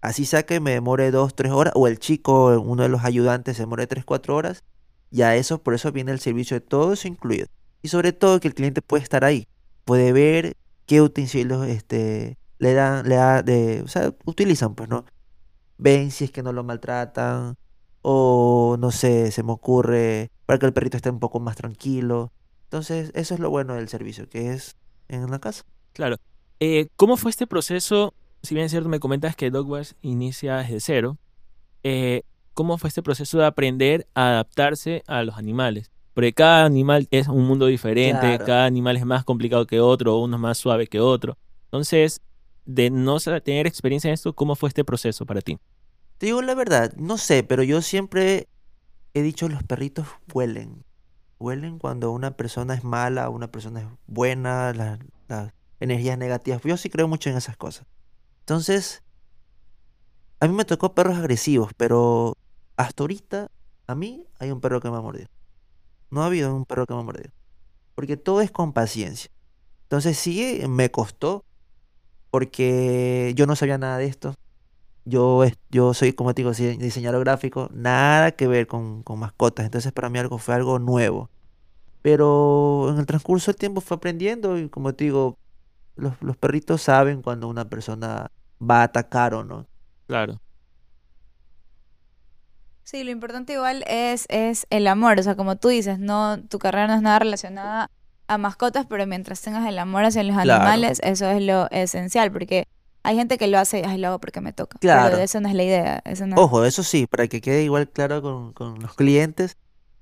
Así 0.00 0.24
sea 0.24 0.44
que 0.44 0.60
me 0.60 0.72
demore 0.72 1.10
dos, 1.10 1.34
tres 1.34 1.52
horas, 1.52 1.72
o 1.76 1.88
el 1.88 1.98
chico, 1.98 2.60
uno 2.60 2.82
de 2.82 2.88
los 2.88 3.04
ayudantes, 3.04 3.56
se 3.56 3.62
demore 3.62 3.86
tres, 3.86 4.04
cuatro 4.04 4.36
horas, 4.36 4.62
ya 5.10 5.36
eso, 5.36 5.62
por 5.62 5.74
eso 5.74 5.92
viene 5.92 6.12
el 6.12 6.20
servicio 6.20 6.56
de 6.56 6.60
todo 6.60 6.92
eso 6.92 7.08
incluido. 7.08 7.46
Y 7.82 7.88
sobre 7.88 8.12
todo 8.12 8.40
que 8.40 8.48
el 8.48 8.54
cliente 8.54 8.82
puede 8.82 9.02
estar 9.02 9.24
ahí, 9.24 9.48
puede 9.84 10.12
ver 10.12 10.56
qué 10.86 11.02
utensilios 11.02 11.66
este, 11.66 12.38
le 12.58 12.74
dan, 12.74 13.08
le 13.08 13.16
da 13.16 13.42
de, 13.42 13.82
o 13.82 13.88
sea, 13.88 14.14
utilizan, 14.24 14.74
pues, 14.74 14.88
¿no? 14.88 15.04
Ven 15.78 16.10
si 16.10 16.24
es 16.24 16.30
que 16.30 16.42
no 16.42 16.52
lo 16.52 16.64
maltratan, 16.64 17.56
o 18.02 18.76
no 18.78 18.90
sé, 18.92 19.30
se 19.32 19.42
me 19.42 19.52
ocurre, 19.52 20.30
para 20.46 20.58
que 20.58 20.66
el 20.66 20.72
perrito 20.72 20.96
esté 20.96 21.10
un 21.10 21.18
poco 21.18 21.40
más 21.40 21.56
tranquilo. 21.56 22.32
Entonces, 22.64 23.10
eso 23.14 23.34
es 23.34 23.40
lo 23.40 23.50
bueno 23.50 23.74
del 23.74 23.88
servicio, 23.88 24.28
que 24.28 24.52
es 24.52 24.76
en 25.08 25.30
la 25.30 25.38
casa. 25.38 25.64
Claro. 25.92 26.16
Eh, 26.60 26.88
¿Cómo 26.96 27.16
fue 27.16 27.30
este 27.30 27.46
proceso? 27.46 28.14
Si 28.46 28.54
bien 28.54 28.66
es 28.66 28.70
cierto, 28.70 28.88
me 28.88 29.00
comentas 29.00 29.34
que 29.34 29.50
Dogwash 29.50 29.94
inicia 30.02 30.58
desde 30.58 30.78
cero. 30.78 31.18
Eh, 31.82 32.22
cómo 32.54 32.78
fue 32.78 32.86
este 32.86 33.02
proceso 33.02 33.38
de 33.38 33.44
aprender 33.44 34.06
a 34.14 34.28
adaptarse 34.28 35.02
a 35.08 35.24
los 35.24 35.36
animales. 35.36 35.90
Porque 36.14 36.32
cada 36.32 36.64
animal 36.64 37.08
es 37.10 37.26
un 37.26 37.44
mundo 37.44 37.66
diferente, 37.66 38.38
cada 38.38 38.66
animal 38.66 38.96
es 38.96 39.04
más 39.04 39.24
complicado 39.24 39.66
que 39.66 39.80
otro, 39.80 40.18
uno 40.18 40.36
es 40.36 40.40
más 40.40 40.58
suave 40.58 40.86
que 40.86 41.00
otro. 41.00 41.36
Entonces, 41.64 42.20
de 42.64 42.88
no 42.88 43.18
tener 43.18 43.66
experiencia 43.66 44.08
en 44.08 44.14
esto, 44.14 44.32
¿cómo 44.32 44.54
fue 44.54 44.68
este 44.68 44.84
proceso 44.84 45.26
para 45.26 45.40
ti? 45.40 45.58
Te 46.18 46.26
digo 46.26 46.40
la 46.40 46.54
verdad, 46.54 46.94
no 46.96 47.18
sé, 47.18 47.42
pero 47.42 47.64
yo 47.64 47.82
siempre 47.82 48.46
he 49.12 49.22
dicho 49.22 49.48
los 49.48 49.64
perritos 49.64 50.06
huelen. 50.32 50.84
Huelen 51.40 51.80
cuando 51.80 52.12
una 52.12 52.36
persona 52.36 52.74
es 52.74 52.84
mala, 52.84 53.28
una 53.28 53.50
persona 53.50 53.80
es 53.80 53.86
buena, 54.06 54.72
energías 55.80 56.16
negativas. 56.16 56.62
Yo 56.62 56.76
sí 56.76 56.90
creo 56.90 57.08
mucho 57.08 57.28
en 57.28 57.36
esas 57.36 57.56
cosas. 57.56 57.86
Entonces, 58.46 59.02
a 60.38 60.46
mí 60.46 60.54
me 60.54 60.64
tocó 60.64 60.94
perros 60.94 61.16
agresivos, 61.16 61.72
pero 61.76 62.36
hasta 62.76 63.02
ahorita, 63.02 63.50
a 63.88 63.94
mí 63.96 64.24
hay 64.38 64.52
un 64.52 64.60
perro 64.60 64.80
que 64.80 64.88
me 64.88 64.96
ha 64.96 65.00
mordido. 65.00 65.26
No 66.12 66.22
ha 66.22 66.26
habido 66.26 66.54
un 66.54 66.64
perro 66.64 66.86
que 66.86 66.94
me 66.94 67.00
ha 67.00 67.02
mordido. 67.02 67.30
Porque 67.96 68.16
todo 68.16 68.40
es 68.42 68.52
con 68.52 68.72
paciencia. 68.72 69.32
Entonces 69.82 70.16
sí, 70.16 70.62
me 70.68 70.92
costó, 70.92 71.44
porque 72.30 73.32
yo 73.34 73.46
no 73.48 73.56
sabía 73.56 73.78
nada 73.78 73.98
de 73.98 74.06
esto. 74.06 74.36
Yo, 75.04 75.42
yo 75.72 75.92
soy, 75.92 76.12
como 76.12 76.32
te 76.32 76.42
digo, 76.42 76.52
diseñador 76.52 77.24
gráfico, 77.24 77.68
nada 77.72 78.30
que 78.30 78.46
ver 78.46 78.68
con, 78.68 79.02
con 79.02 79.18
mascotas. 79.18 79.64
Entonces 79.64 79.90
para 79.90 80.08
mí 80.08 80.20
algo 80.20 80.38
fue 80.38 80.54
algo 80.54 80.78
nuevo. 80.78 81.30
Pero 82.00 82.90
en 82.90 82.98
el 82.98 83.06
transcurso 83.06 83.50
del 83.50 83.58
tiempo 83.58 83.80
fue 83.80 83.96
aprendiendo 83.96 84.56
y 84.56 84.68
como 84.68 84.94
te 84.94 85.02
digo, 85.02 85.36
los, 85.96 86.14
los 86.22 86.36
perritos 86.36 86.82
saben 86.82 87.22
cuando 87.22 87.48
una 87.48 87.68
persona 87.68 88.30
va 88.60 88.80
a 88.80 88.84
atacar 88.84 89.34
o 89.34 89.44
no. 89.44 89.66
Claro. 90.06 90.40
Sí, 92.84 93.02
lo 93.02 93.10
importante 93.10 93.54
igual 93.54 93.84
es, 93.88 94.26
es 94.28 94.66
el 94.70 94.86
amor, 94.86 95.18
o 95.18 95.22
sea, 95.22 95.34
como 95.34 95.56
tú 95.56 95.68
dices, 95.68 95.98
no, 95.98 96.40
tu 96.44 96.60
carrera 96.60 96.86
no 96.86 96.94
es 96.94 97.02
nada 97.02 97.18
relacionada 97.18 97.90
a 98.28 98.38
mascotas, 98.38 98.86
pero 98.86 99.04
mientras 99.06 99.40
tengas 99.40 99.66
el 99.66 99.78
amor 99.78 100.04
hacia 100.04 100.22
los 100.22 100.36
animales, 100.36 101.00
eso 101.02 101.28
es 101.28 101.42
lo 101.42 101.68
esencial, 101.70 102.30
porque 102.30 102.68
hay 103.02 103.16
gente 103.16 103.38
que 103.38 103.48
lo 103.48 103.58
hace, 103.58 103.84
ay, 103.84 103.98
lo 103.98 104.08
hago 104.08 104.20
porque 104.20 104.40
me 104.40 104.52
toca. 104.52 104.78
Claro. 104.78 105.10
Pero 105.10 105.22
eso 105.22 105.40
no 105.40 105.48
es 105.48 105.54
la 105.54 105.62
idea. 105.62 106.02
Eso 106.04 106.26
no... 106.26 106.36
Ojo, 106.36 106.64
eso 106.64 106.82
sí, 106.82 107.06
para 107.06 107.28
que 107.28 107.40
quede 107.40 107.62
igual 107.62 107.88
claro 107.88 108.22
con, 108.22 108.52
con 108.52 108.80
los 108.80 108.94
clientes, 108.94 109.56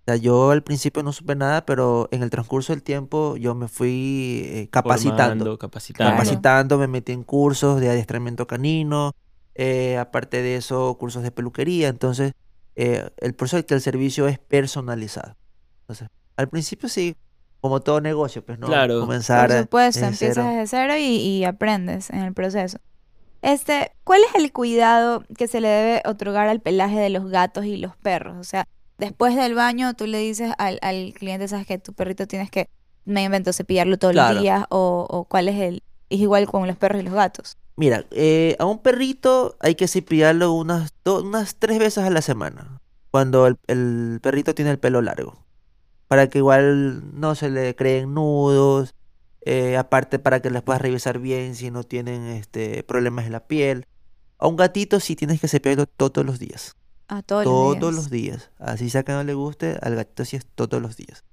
o 0.04 0.11
sea, 0.11 0.16
yo 0.16 0.50
al 0.50 0.62
principio 0.62 1.02
no 1.02 1.14
supe 1.14 1.34
nada, 1.34 1.64
pero 1.64 2.11
en 2.11 2.23
el 2.23 2.28
transcurso 2.28 2.75
del 2.75 2.82
tiempo 2.82 3.38
yo 3.38 3.54
me 3.54 3.68
fui 3.68 4.42
eh, 4.44 4.68
capacitando. 4.70 5.56
capacitando. 5.56 6.12
Capacitando, 6.12 6.76
me 6.76 6.88
metí 6.88 7.12
en 7.12 7.23
cursos 7.23 7.80
de 7.80 7.88
adiestramiento 7.88 8.46
canino, 8.46 9.12
eh, 9.54 9.96
aparte 9.96 10.42
de 10.42 10.56
eso, 10.56 10.94
cursos 10.99 11.23
de 11.23 11.30
peluquería. 11.30 11.88
Entonces, 11.88 12.34
eh, 12.76 13.08
el 13.16 13.32
proceso 13.32 13.56
es 13.56 13.64
que 13.64 13.73
el 13.73 13.80
servicio 13.80 14.28
es 14.28 14.38
personalizado. 14.38 15.37
Entonces, 15.80 16.08
al 16.37 16.50
principio 16.50 16.90
sí, 16.90 17.16
como 17.62 17.80
todo 17.80 18.02
negocio, 18.02 18.44
pues 18.44 18.58
no 18.58 18.66
claro. 18.66 19.00
comenzar. 19.00 19.49
Por 19.49 19.58
supuesto, 19.61 20.04
empiezas 20.04 20.46
desde 20.46 20.66
cero 20.66 20.99
y, 20.99 21.16
y 21.16 21.44
aprendes 21.44 22.11
en 22.11 22.25
el 22.25 22.34
proceso. 22.34 22.76
Este, 23.40 23.92
¿cuál 24.04 24.20
es 24.28 24.34
el 24.34 24.52
cuidado 24.52 25.25
que 25.38 25.49
se 25.49 25.62
le 25.62 25.68
debe 25.68 26.02
otorgar 26.04 26.49
al 26.49 26.61
pelaje 26.61 26.99
de 26.99 27.08
los 27.08 27.30
gatos 27.30 27.64
y 27.64 27.78
los 27.78 27.96
perros? 27.96 28.37
O 28.38 28.44
sea, 28.44 28.68
después 28.98 29.36
del 29.36 29.54
baño 29.54 29.94
tú 29.94 30.06
le 30.06 30.18
dices 30.18 30.52
al, 30.58 30.78
al 30.82 31.12
cliente, 31.14 31.48
sabes 31.48 31.66
que 31.66 31.78
tu 31.78 31.92
perrito 31.92 32.26
tienes 32.26 32.50
que, 32.50 32.68
me 33.04 33.24
invento, 33.24 33.52
cepillarlo 33.52 33.98
todos 33.98 34.14
los 34.14 34.40
días 34.40 34.64
o, 34.70 35.06
o, 35.08 35.24
cuál 35.24 35.48
es 35.48 35.60
el... 35.60 35.82
Es 36.10 36.20
igual 36.20 36.46
con 36.46 36.66
los 36.66 36.76
perros 36.76 37.00
y 37.00 37.04
los 37.04 37.14
gatos. 37.14 37.56
Mira, 37.76 38.04
eh, 38.10 38.56
a 38.58 38.66
un 38.66 38.78
perrito 38.78 39.56
hay 39.58 39.74
que 39.74 39.88
cepillarlo 39.88 40.52
unas, 40.52 40.94
unas 41.04 41.56
tres 41.56 41.78
veces 41.78 42.04
a 42.04 42.10
la 42.10 42.22
semana, 42.22 42.80
cuando 43.10 43.46
el, 43.46 43.56
el, 43.66 44.20
perrito 44.22 44.54
tiene 44.54 44.70
el 44.70 44.78
pelo 44.78 45.02
largo, 45.02 45.44
para 46.06 46.28
que 46.28 46.38
igual 46.38 47.18
no 47.18 47.34
se 47.34 47.50
le 47.50 47.74
creen 47.74 48.14
nudos, 48.14 48.94
eh, 49.46 49.76
aparte 49.76 50.18
para 50.18 50.40
que 50.40 50.50
les 50.50 50.62
puedas 50.62 50.80
revisar 50.80 51.18
bien 51.18 51.54
si 51.54 51.70
no 51.70 51.82
tienen 51.82 52.26
este, 52.26 52.82
problemas 52.84 53.26
en 53.26 53.32
la 53.32 53.46
piel. 53.46 53.86
A 54.38 54.46
un 54.46 54.56
gatito 54.56 55.00
sí 55.00 55.16
tienes 55.16 55.40
que 55.40 55.48
cepillarlo 55.48 55.86
todos 55.86 56.24
los 56.24 56.38
días. 56.38 56.76
A 57.08 57.23
todos, 57.23 57.78
los 57.80 58.11
días. 58.11 58.50
Así 58.58 58.90
sea 58.90 59.02
que 59.02 59.12
no 59.12 59.25
le 59.25 59.34
guste, 59.34 59.78
al 59.82 59.94
gatito 59.94 60.25
sí 60.25 60.37
es 60.37 60.46
todos 60.46 60.80
los 60.80 60.96
días. 60.96 61.25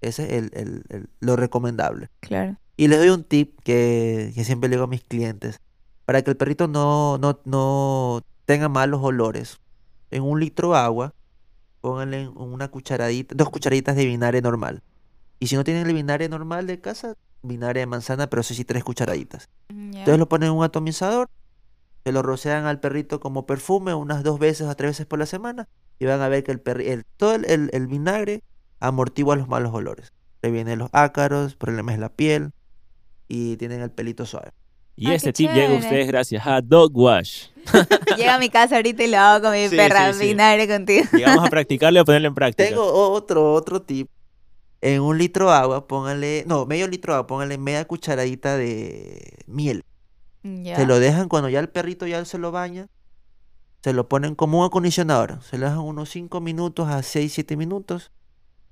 Ese 0.00 0.24
es 0.24 0.30
el, 0.32 0.50
el, 0.54 0.84
el, 0.88 1.08
lo 1.20 1.36
recomendable. 1.36 2.08
Claro. 2.20 2.56
Y 2.76 2.88
les 2.88 2.98
doy 2.98 3.10
un 3.10 3.24
tip 3.24 3.60
que, 3.62 4.32
que, 4.34 4.44
siempre 4.44 4.68
le 4.68 4.76
digo 4.76 4.84
a 4.84 4.88
mis 4.88 5.04
clientes. 5.04 5.60
Para 6.04 6.22
que 6.22 6.30
el 6.30 6.36
perrito 6.36 6.66
no, 6.66 7.18
no, 7.18 7.40
no 7.44 8.22
tenga 8.46 8.68
malos 8.68 9.00
olores. 9.02 9.60
En 10.10 10.22
un 10.22 10.40
litro 10.40 10.72
de 10.72 10.78
agua, 10.78 11.14
pónganle 11.80 12.28
una 12.28 12.68
cucharadita, 12.68 13.34
dos 13.36 13.50
cucharaditas 13.50 13.96
de 13.96 14.06
vinagre 14.06 14.40
normal. 14.42 14.82
Y 15.38 15.46
si 15.46 15.56
no 15.56 15.64
tienen 15.64 15.86
el 15.86 15.94
vinagre 15.94 16.28
normal 16.28 16.66
de 16.66 16.80
casa, 16.80 17.16
vinagre 17.42 17.80
de 17.80 17.86
manzana, 17.86 18.28
pero 18.28 18.40
eso 18.40 18.54
sí 18.54 18.64
tres 18.64 18.82
cucharaditas. 18.84 19.48
Mm, 19.68 19.96
Entonces 19.96 20.18
lo 20.18 20.28
ponen 20.28 20.48
en 20.48 20.54
un 20.56 20.64
atomizador 20.64 21.28
se 22.04 22.12
lo 22.12 22.22
rocean 22.22 22.66
al 22.66 22.80
perrito 22.80 23.20
como 23.20 23.46
perfume 23.46 23.94
unas 23.94 24.22
dos 24.22 24.38
veces 24.38 24.66
o 24.66 24.74
tres 24.74 24.92
veces 24.92 25.06
por 25.06 25.18
la 25.18 25.26
semana 25.26 25.68
y 25.98 26.06
van 26.06 26.20
a 26.22 26.28
ver 26.28 26.42
que 26.44 26.52
el, 26.52 26.62
el 26.80 27.04
todo 27.16 27.34
el, 27.34 27.70
el, 27.72 27.86
vinagre 27.86 28.42
amortigua 28.80 29.36
los 29.36 29.48
malos 29.48 29.72
olores. 29.74 30.12
Previene 30.40 30.76
los 30.76 30.88
ácaros, 30.92 31.54
problemas 31.54 31.94
en 31.94 32.00
la 32.00 32.08
piel 32.08 32.52
y 33.28 33.56
tienen 33.58 33.82
el 33.82 33.90
pelito 33.90 34.24
suave. 34.24 34.52
Y 34.96 35.12
este 35.12 35.32
tip 35.32 35.50
llega 35.52 35.74
a 35.74 35.78
ustedes 35.78 36.06
gracias 36.08 36.46
a 36.46 36.60
Dog 36.60 36.90
Wash. 36.94 37.46
Llega 38.18 38.34
a 38.34 38.38
mi 38.38 38.50
casa 38.50 38.76
ahorita 38.76 39.02
y 39.02 39.08
lo 39.08 39.16
hago 39.16 39.44
con 39.44 39.52
mi 39.52 39.66
perra, 39.68 40.12
vinagre 40.12 40.68
contigo. 40.68 41.06
Llegamos 41.12 41.46
a 41.46 41.50
practicarlo 41.50 41.98
y 41.98 42.02
a 42.02 42.04
ponerlo 42.04 42.28
en 42.28 42.34
práctica. 42.34 42.68
Tengo 42.68 42.84
otro, 42.84 43.54
otro 43.54 43.80
tip. 43.80 44.10
En 44.82 45.00
un 45.00 45.16
litro 45.16 45.46
de 45.46 45.56
agua, 45.56 45.86
póngale, 45.86 46.44
no, 46.46 46.66
medio 46.66 46.86
litro 46.86 47.14
de 47.14 47.16
agua, 47.16 47.26
póngale 47.26 47.56
media 47.56 47.86
cucharadita 47.86 48.58
de 48.58 49.38
miel. 49.46 49.84
Se 50.42 50.86
lo 50.86 50.98
dejan 50.98 51.28
cuando 51.28 51.48
ya 51.48 51.60
el 51.60 51.68
perrito 51.68 52.06
ya 52.06 52.24
se 52.24 52.38
lo 52.38 52.52
baña. 52.52 52.88
Se 53.82 53.92
lo 53.92 54.08
ponen 54.08 54.34
como 54.34 54.60
un 54.60 54.66
acondicionador. 54.66 55.42
Se 55.42 55.58
lo 55.58 55.66
dejan 55.66 55.80
unos 55.80 56.10
5 56.10 56.40
minutos 56.40 56.88
a 56.88 57.02
6, 57.02 57.32
7 57.32 57.56
minutos. 57.56 58.12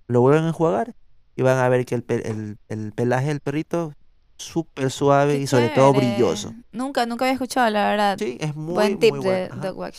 Lo 0.07 0.21
vuelven 0.21 0.45
a 0.45 0.49
enjuagar. 0.49 0.95
Y 1.37 1.43
van 1.43 1.59
a 1.59 1.69
ver 1.69 1.87
que 1.87 1.95
el, 1.95 2.59
el, 2.69 2.93
pelaje 2.93 3.29
del 3.29 3.41
perrito 3.41 3.95
súper 4.37 4.91
suave 4.91 5.39
y 5.39 5.47
sobre 5.47 5.69
todo 5.69 5.93
brilloso. 5.93 6.53
Nunca, 6.73 7.07
nunca 7.07 7.25
había 7.25 7.35
escuchado, 7.35 7.71
la 7.71 7.91
verdad. 7.91 8.17
Sí, 8.19 8.39
es 8.41 8.55
muy 8.57 8.75
buen 8.75 8.99
tip 8.99 9.15
de 9.17 9.49
Dog 9.49 9.93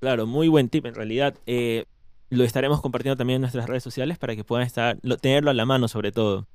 Claro, 0.00 0.26
muy 0.26 0.48
buen 0.48 0.68
tip 0.68 0.86
en 0.86 0.94
realidad. 0.94 1.34
Eh, 1.46 1.86
lo 2.30 2.44
estaremos 2.44 2.80
compartiendo 2.80 3.16
también 3.16 3.36
en 3.36 3.40
nuestras 3.42 3.66
redes 3.66 3.82
sociales 3.82 4.18
para 4.18 4.36
que 4.36 4.44
puedan 4.44 4.66
estar, 4.66 4.98
tenerlo 5.20 5.50
a 5.50 5.54
la 5.54 5.64
mano 5.64 5.88
sobre 5.88 6.12
todo. 6.12 6.46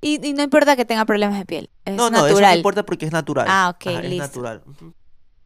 Y, 0.00 0.18
no 0.32 0.42
importa 0.42 0.76
que 0.76 0.84
tenga 0.84 1.04
problemas 1.04 1.38
de 1.38 1.46
piel. 1.46 1.70
Es 1.84 1.96
no, 1.96 2.10
no, 2.10 2.26
eso 2.26 2.40
no 2.40 2.54
importa 2.54 2.84
porque 2.84 3.06
es 3.06 3.12
natural. 3.12 3.46
Ah, 3.48 3.74
ok, 3.74 3.86
listo. 3.86 4.06
Es 4.08 4.18
natural. 4.18 4.62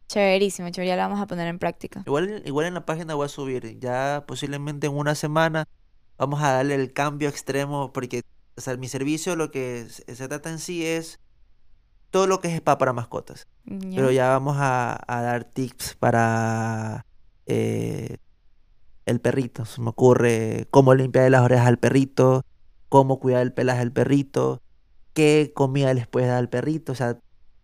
Chéverísimo, 0.07 0.69
chévere, 0.69 0.89
ya 0.89 0.95
lo 0.95 1.01
vamos 1.01 1.19
a 1.19 1.27
poner 1.27 1.47
en 1.47 1.57
práctica. 1.57 2.03
Igual, 2.05 2.43
igual 2.45 2.67
en 2.67 2.75
la 2.75 2.85
página 2.85 3.15
voy 3.15 3.25
a 3.25 3.29
subir, 3.29 3.79
ya 3.79 4.25
posiblemente 4.27 4.87
en 4.87 4.93
una 4.95 5.15
semana 5.15 5.67
vamos 6.17 6.43
a 6.43 6.51
darle 6.51 6.75
el 6.75 6.93
cambio 6.93 7.29
extremo 7.29 7.91
porque 7.91 8.21
o 8.55 8.61
sea, 8.61 8.77
mi 8.77 8.87
servicio 8.87 9.35
lo 9.35 9.51
que 9.51 9.87
se 9.89 10.27
trata 10.27 10.49
en 10.49 10.59
sí 10.59 10.85
es 10.85 11.19
todo 12.11 12.27
lo 12.27 12.39
que 12.39 12.49
es 12.49 12.55
spa 12.55 12.77
para 12.77 12.93
mascotas. 12.93 13.47
Pero 13.65 14.11
ya 14.11 14.29
vamos 14.29 14.57
a, 14.59 15.03
dar 15.07 15.45
tips 15.45 15.95
para 15.95 17.05
eh, 17.47 18.17
el 19.05 19.19
perrito. 19.19 19.65
Se 19.65 19.81
me 19.81 19.89
ocurre 19.89 20.67
cómo 20.69 20.93
limpiar 20.93 21.31
las 21.31 21.41
orejas 21.41 21.67
al 21.67 21.79
perrito, 21.79 22.45
cómo 22.93 23.19
cuidar 23.19 23.41
el 23.41 23.51
pelaje 23.51 23.79
del 23.79 23.91
perrito, 23.91 24.61
qué 25.15 25.51
comida 25.55 25.91
les 25.95 26.05
puedes 26.05 26.29
dar 26.29 26.37
al 26.37 26.47
perrito, 26.47 26.91
o 26.91 26.95
sea, 26.95 27.17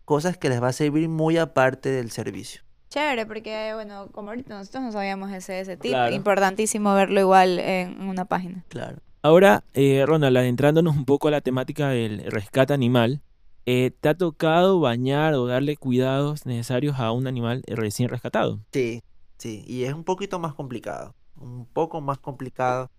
cosas 0.03 0.39
que 0.39 0.50
les 0.50 0.59
va 0.59 0.69
a 0.69 0.74
servir 0.74 1.07
muy 1.07 1.38
aparte 1.38 1.89
del 1.89 2.09
servicio. 2.09 2.63
Chévere, 2.89 3.27
porque 3.27 3.75
bueno, 3.75 4.07
como 4.12 4.29
ahorita 4.29 4.57
nosotros 4.57 4.86
no 4.86 4.91
sabíamos 4.91 5.31
ese, 5.31 5.59
ese 5.59 5.77
tip, 5.77 5.93
importantísimo 6.13 6.95
verlo 6.95 7.19
igual 7.19 7.59
en 7.59 8.09
una 8.09 8.25
página. 8.25 8.65
Claro. 8.69 8.98
Ahora, 9.21 9.63
eh, 9.75 10.03
Ronald, 10.03 10.36
adentrándonos 10.36 10.98
un 10.98 11.05
poco 11.05 11.27
a 11.27 11.31
la 11.31 11.41
temática 11.41 11.89
del 11.89 12.24
rescate 12.31 12.74
animal, 12.74 13.21
eh, 13.67 13.91
¿te 14.01 14.09
ha 14.09 14.15
tocado 14.15 14.79
bañar 14.79 15.36
o 15.36 15.45
darle 15.45 15.77
cuidados 15.77 16.48
necesarios 16.48 16.98
a 16.98 17.12
un 17.12 17.27
animal 17.27 17.62
recién 17.67 18.09
rescatado? 18.09 18.62
Sí, 18.74 19.03
sí, 19.38 19.63
y 19.67 19.83
es 19.83 19.93
un 19.93 20.05
poquito 20.05 20.39
más 20.39 20.55
complicado, 20.55 21.13
un 21.36 21.67
poco 21.67 22.01
más 22.01 22.17
complicado 22.17 22.89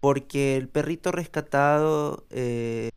porque 0.00 0.56
el 0.56 0.68
perrito 0.68 1.12
rescatado 1.12 2.26
eh, 2.30 2.90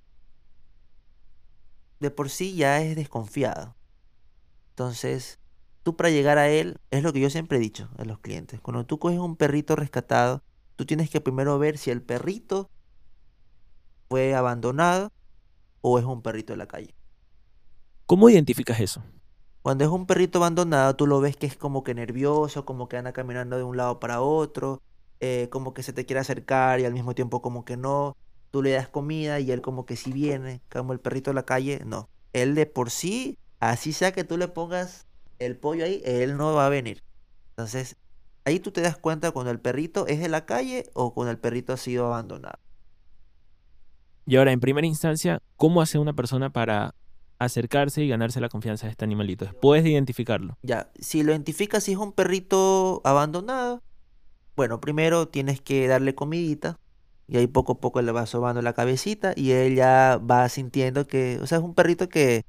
de 2.00 2.12
por 2.12 2.30
sí 2.30 2.56
ya 2.56 2.82
es 2.82 2.96
desconfiado. 2.96 3.76
Entonces, 4.70 5.40
tú 5.84 5.96
para 5.96 6.10
llegar 6.10 6.38
a 6.38 6.50
él, 6.50 6.80
es 6.92 7.04
lo 7.04 7.14
que 7.14 7.20
yo 7.20 7.30
siempre 7.30 7.58
he 7.58 7.62
dicho 7.62 7.90
a 7.98 8.06
los 8.06 8.20
clientes. 8.20 8.60
Cuando 8.62 8.86
tú 8.86 9.00
coges 9.00 9.20
un 9.20 9.36
perrito 9.36 9.76
rescatado, 9.76 10.42
tú 10.76 10.86
tienes 10.86 11.10
que 11.10 11.22
primero 11.22 11.60
ver 11.60 11.78
si 11.78 11.92
el 11.92 12.02
perrito 12.02 12.70
fue 14.10 14.34
abandonado 14.34 15.12
o 15.82 16.00
es 16.00 16.06
un 16.06 16.22
perrito 16.22 16.54
de 16.54 16.58
la 16.58 16.68
calle. 16.68 16.96
¿Cómo 18.06 18.30
identificas 18.30 18.80
eso? 18.80 19.04
Cuando 19.62 19.84
es 19.84 19.90
un 19.90 20.06
perrito 20.06 20.40
abandonado, 20.40 20.96
tú 20.96 21.08
lo 21.08 21.22
ves 21.22 21.38
que 21.38 21.46
es 21.46 21.56
como 21.56 21.84
que 21.84 21.94
nervioso, 21.94 22.66
como 22.66 22.90
que 22.90 22.98
anda 22.98 23.14
caminando 23.14 23.58
de 23.58 23.64
un 23.64 23.78
lado 23.78 24.00
para 24.00 24.22
otro, 24.22 24.82
eh, 25.26 25.48
como 25.48 25.74
que 25.74 25.84
se 25.84 25.94
te 25.94 26.06
quiere 26.06 26.20
acercar 26.20 26.82
y 26.82 26.86
al 26.86 26.92
mismo 26.92 27.16
tiempo 27.16 27.42
como 27.42 27.64
que 27.64 27.78
no. 27.78 28.18
Tú 28.52 28.62
le 28.62 28.72
das 28.72 28.90
comida 28.90 29.40
y 29.40 29.52
él 29.52 29.62
como 29.62 29.86
que 29.86 29.96
si 29.96 30.12
viene, 30.12 30.62
como 30.70 30.92
el 30.92 31.00
perrito 31.00 31.32
de 31.32 31.36
la 31.36 31.46
calle, 31.46 31.80
no. 31.86 32.10
Él 32.34 32.56
de 32.56 32.66
por 32.66 32.92
sí, 32.92 33.38
así 33.62 33.94
sea 33.94 34.12
que 34.12 34.26
tú 34.26 34.38
le 34.38 34.50
pongas 34.50 35.08
el 35.40 35.56
pollo 35.56 35.86
ahí, 35.86 36.02
él 36.04 36.36
no 36.36 36.54
va 36.54 36.66
a 36.66 36.70
venir. 36.70 37.04
Entonces, 37.52 37.96
ahí 38.44 38.60
tú 38.60 38.72
te 38.72 38.82
das 38.82 38.98
cuenta 38.98 39.32
cuando 39.32 39.50
el 39.50 39.62
perrito 39.62 40.08
es 40.08 40.20
de 40.20 40.28
la 40.28 40.46
calle 40.46 40.90
o 40.94 41.14
cuando 41.14 41.32
el 41.32 41.38
perrito 41.38 41.72
ha 41.72 41.78
sido 41.78 42.06
abandonado. 42.08 42.60
Y 44.26 44.36
ahora, 44.36 44.52
en 44.52 44.60
primera 44.60 44.86
instancia, 44.86 45.42
¿cómo 45.56 45.82
hace 45.82 46.00
una 46.00 46.12
persona 46.12 46.52
para 46.52 46.96
acercarse 47.40 48.04
y 48.04 48.10
ganarse 48.10 48.42
la 48.42 48.50
confianza 48.50 48.88
de 48.88 48.92
este 48.92 49.06
animalito? 49.06 49.46
Después 49.46 49.86
de 49.86 49.92
identificarlo. 49.92 50.58
Ya, 50.64 50.92
si 51.00 51.24
lo 51.24 51.32
identificas 51.32 51.86
si 51.86 51.94
es 51.94 51.98
un 51.98 52.12
perrito 52.12 53.00
abandonado, 53.06 53.82
bueno, 54.56 54.80
primero 54.80 55.28
tienes 55.28 55.62
que 55.62 55.88
darle 55.88 56.16
comidita 56.16 56.80
y 57.28 57.38
ahí 57.38 57.48
poco 57.48 57.74
a 57.74 57.80
poco 57.80 58.02
le 58.02 58.12
vas 58.12 58.30
sobando 58.30 58.62
la 58.62 58.74
cabecita 58.74 59.34
y 59.36 59.52
él 59.52 59.76
ya 59.76 60.20
va 60.20 60.48
sintiendo 60.50 61.08
que, 61.08 61.40
o 61.42 61.48
sea, 61.48 61.58
es 61.60 61.64
un 61.64 61.74
perrito 61.74 62.10
que, 62.10 62.46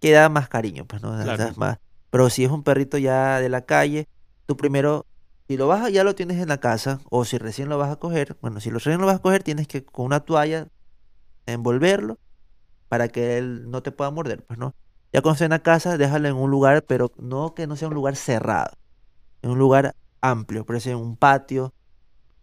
que 0.00 0.12
da 0.12 0.28
más 0.28 0.48
cariño, 0.48 0.86
pues, 0.86 1.02
¿no? 1.02 1.20
Claro. 1.22 1.52
más. 1.56 1.78
Pero 2.10 2.30
si 2.30 2.44
es 2.44 2.50
un 2.50 2.62
perrito 2.62 2.98
ya 2.98 3.40
de 3.40 3.48
la 3.48 3.62
calle, 3.62 4.08
tú 4.46 4.56
primero, 4.56 5.06
si 5.48 5.56
lo 5.56 5.66
vas 5.66 5.92
ya 5.92 6.04
lo 6.04 6.14
tienes 6.14 6.40
en 6.40 6.48
la 6.48 6.58
casa 6.58 7.00
o 7.10 7.24
si 7.24 7.38
recién 7.38 7.68
lo 7.68 7.78
vas 7.78 7.90
a 7.90 7.96
coger, 7.96 8.36
bueno, 8.40 8.60
si 8.60 8.70
lo 8.70 8.78
recién 8.78 9.00
lo 9.00 9.06
vas 9.06 9.16
a 9.16 9.22
coger, 9.22 9.42
tienes 9.42 9.68
que 9.68 9.84
con 9.84 10.06
una 10.06 10.20
toalla 10.20 10.68
envolverlo 11.46 12.18
para 12.88 13.08
que 13.08 13.38
él 13.38 13.70
no 13.70 13.82
te 13.82 13.92
pueda 13.92 14.10
morder, 14.10 14.44
pues, 14.44 14.58
¿no? 14.58 14.74
Ya 15.12 15.20
cuando 15.22 15.34
esté 15.34 15.44
en 15.44 15.50
la 15.50 15.60
casa, 15.60 15.96
déjalo 15.96 16.28
en 16.28 16.34
un 16.34 16.50
lugar, 16.50 16.84
pero 16.84 17.12
no 17.18 17.54
que 17.54 17.66
no 17.66 17.76
sea 17.76 17.88
un 17.88 17.94
lugar 17.94 18.16
cerrado, 18.16 18.76
en 19.42 19.50
un 19.50 19.58
lugar 19.58 19.94
amplio, 20.30 20.64
por 20.64 20.76
ejemplo, 20.76 21.00
en 21.00 21.06
un 21.06 21.16
patio, 21.16 21.74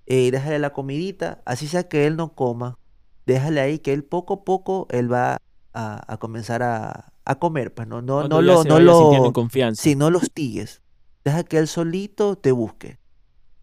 eh, 0.05 0.31
déjale 0.31 0.59
la 0.59 0.73
comidita, 0.73 1.41
así 1.45 1.67
sea 1.67 1.87
que 1.87 2.05
él 2.05 2.15
no 2.15 2.33
coma, 2.33 2.77
déjale 3.25 3.61
ahí 3.61 3.79
que 3.79 3.93
él 3.93 4.03
poco 4.03 4.35
a 4.35 4.43
poco 4.43 4.87
él 4.91 5.11
va 5.11 5.37
a, 5.73 6.13
a 6.13 6.17
comenzar 6.17 6.63
a, 6.63 7.13
a 7.25 7.35
comer, 7.35 7.73
pues 7.73 7.87
no, 7.87 8.01
no, 8.01 8.27
no 8.27 8.41
lo, 8.41 8.63
no 8.63 8.79
lo, 8.79 9.33
confianza. 9.33 9.81
si 9.81 9.95
no 9.95 10.09
lo 10.09 10.19
hostigues, 10.19 10.81
deja 11.23 11.43
que 11.43 11.57
él 11.57 11.67
solito 11.67 12.35
te 12.35 12.51
busque. 12.51 12.99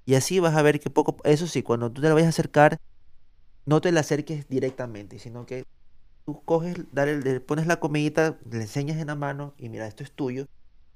Y 0.04 0.14
así 0.14 0.40
vas 0.40 0.56
a 0.56 0.62
ver 0.62 0.80
que 0.80 0.90
poco, 0.90 1.16
eso 1.24 1.46
sí, 1.46 1.62
cuando 1.62 1.92
tú 1.92 2.00
te 2.00 2.08
lo 2.08 2.14
vayas 2.14 2.28
a 2.28 2.30
acercar, 2.30 2.78
no 3.66 3.80
te 3.80 3.92
le 3.92 4.00
acerques 4.00 4.48
directamente, 4.48 5.18
sino 5.18 5.44
que 5.44 5.64
tú 6.24 6.42
coges, 6.44 6.76
dale, 6.92 7.18
le 7.20 7.40
pones 7.40 7.66
la 7.66 7.78
comidita, 7.78 8.38
le 8.50 8.62
enseñas 8.62 8.96
en 8.98 9.08
la 9.08 9.14
mano 9.14 9.54
y 9.58 9.68
mira, 9.68 9.86
esto 9.86 10.02
es 10.02 10.12
tuyo 10.12 10.46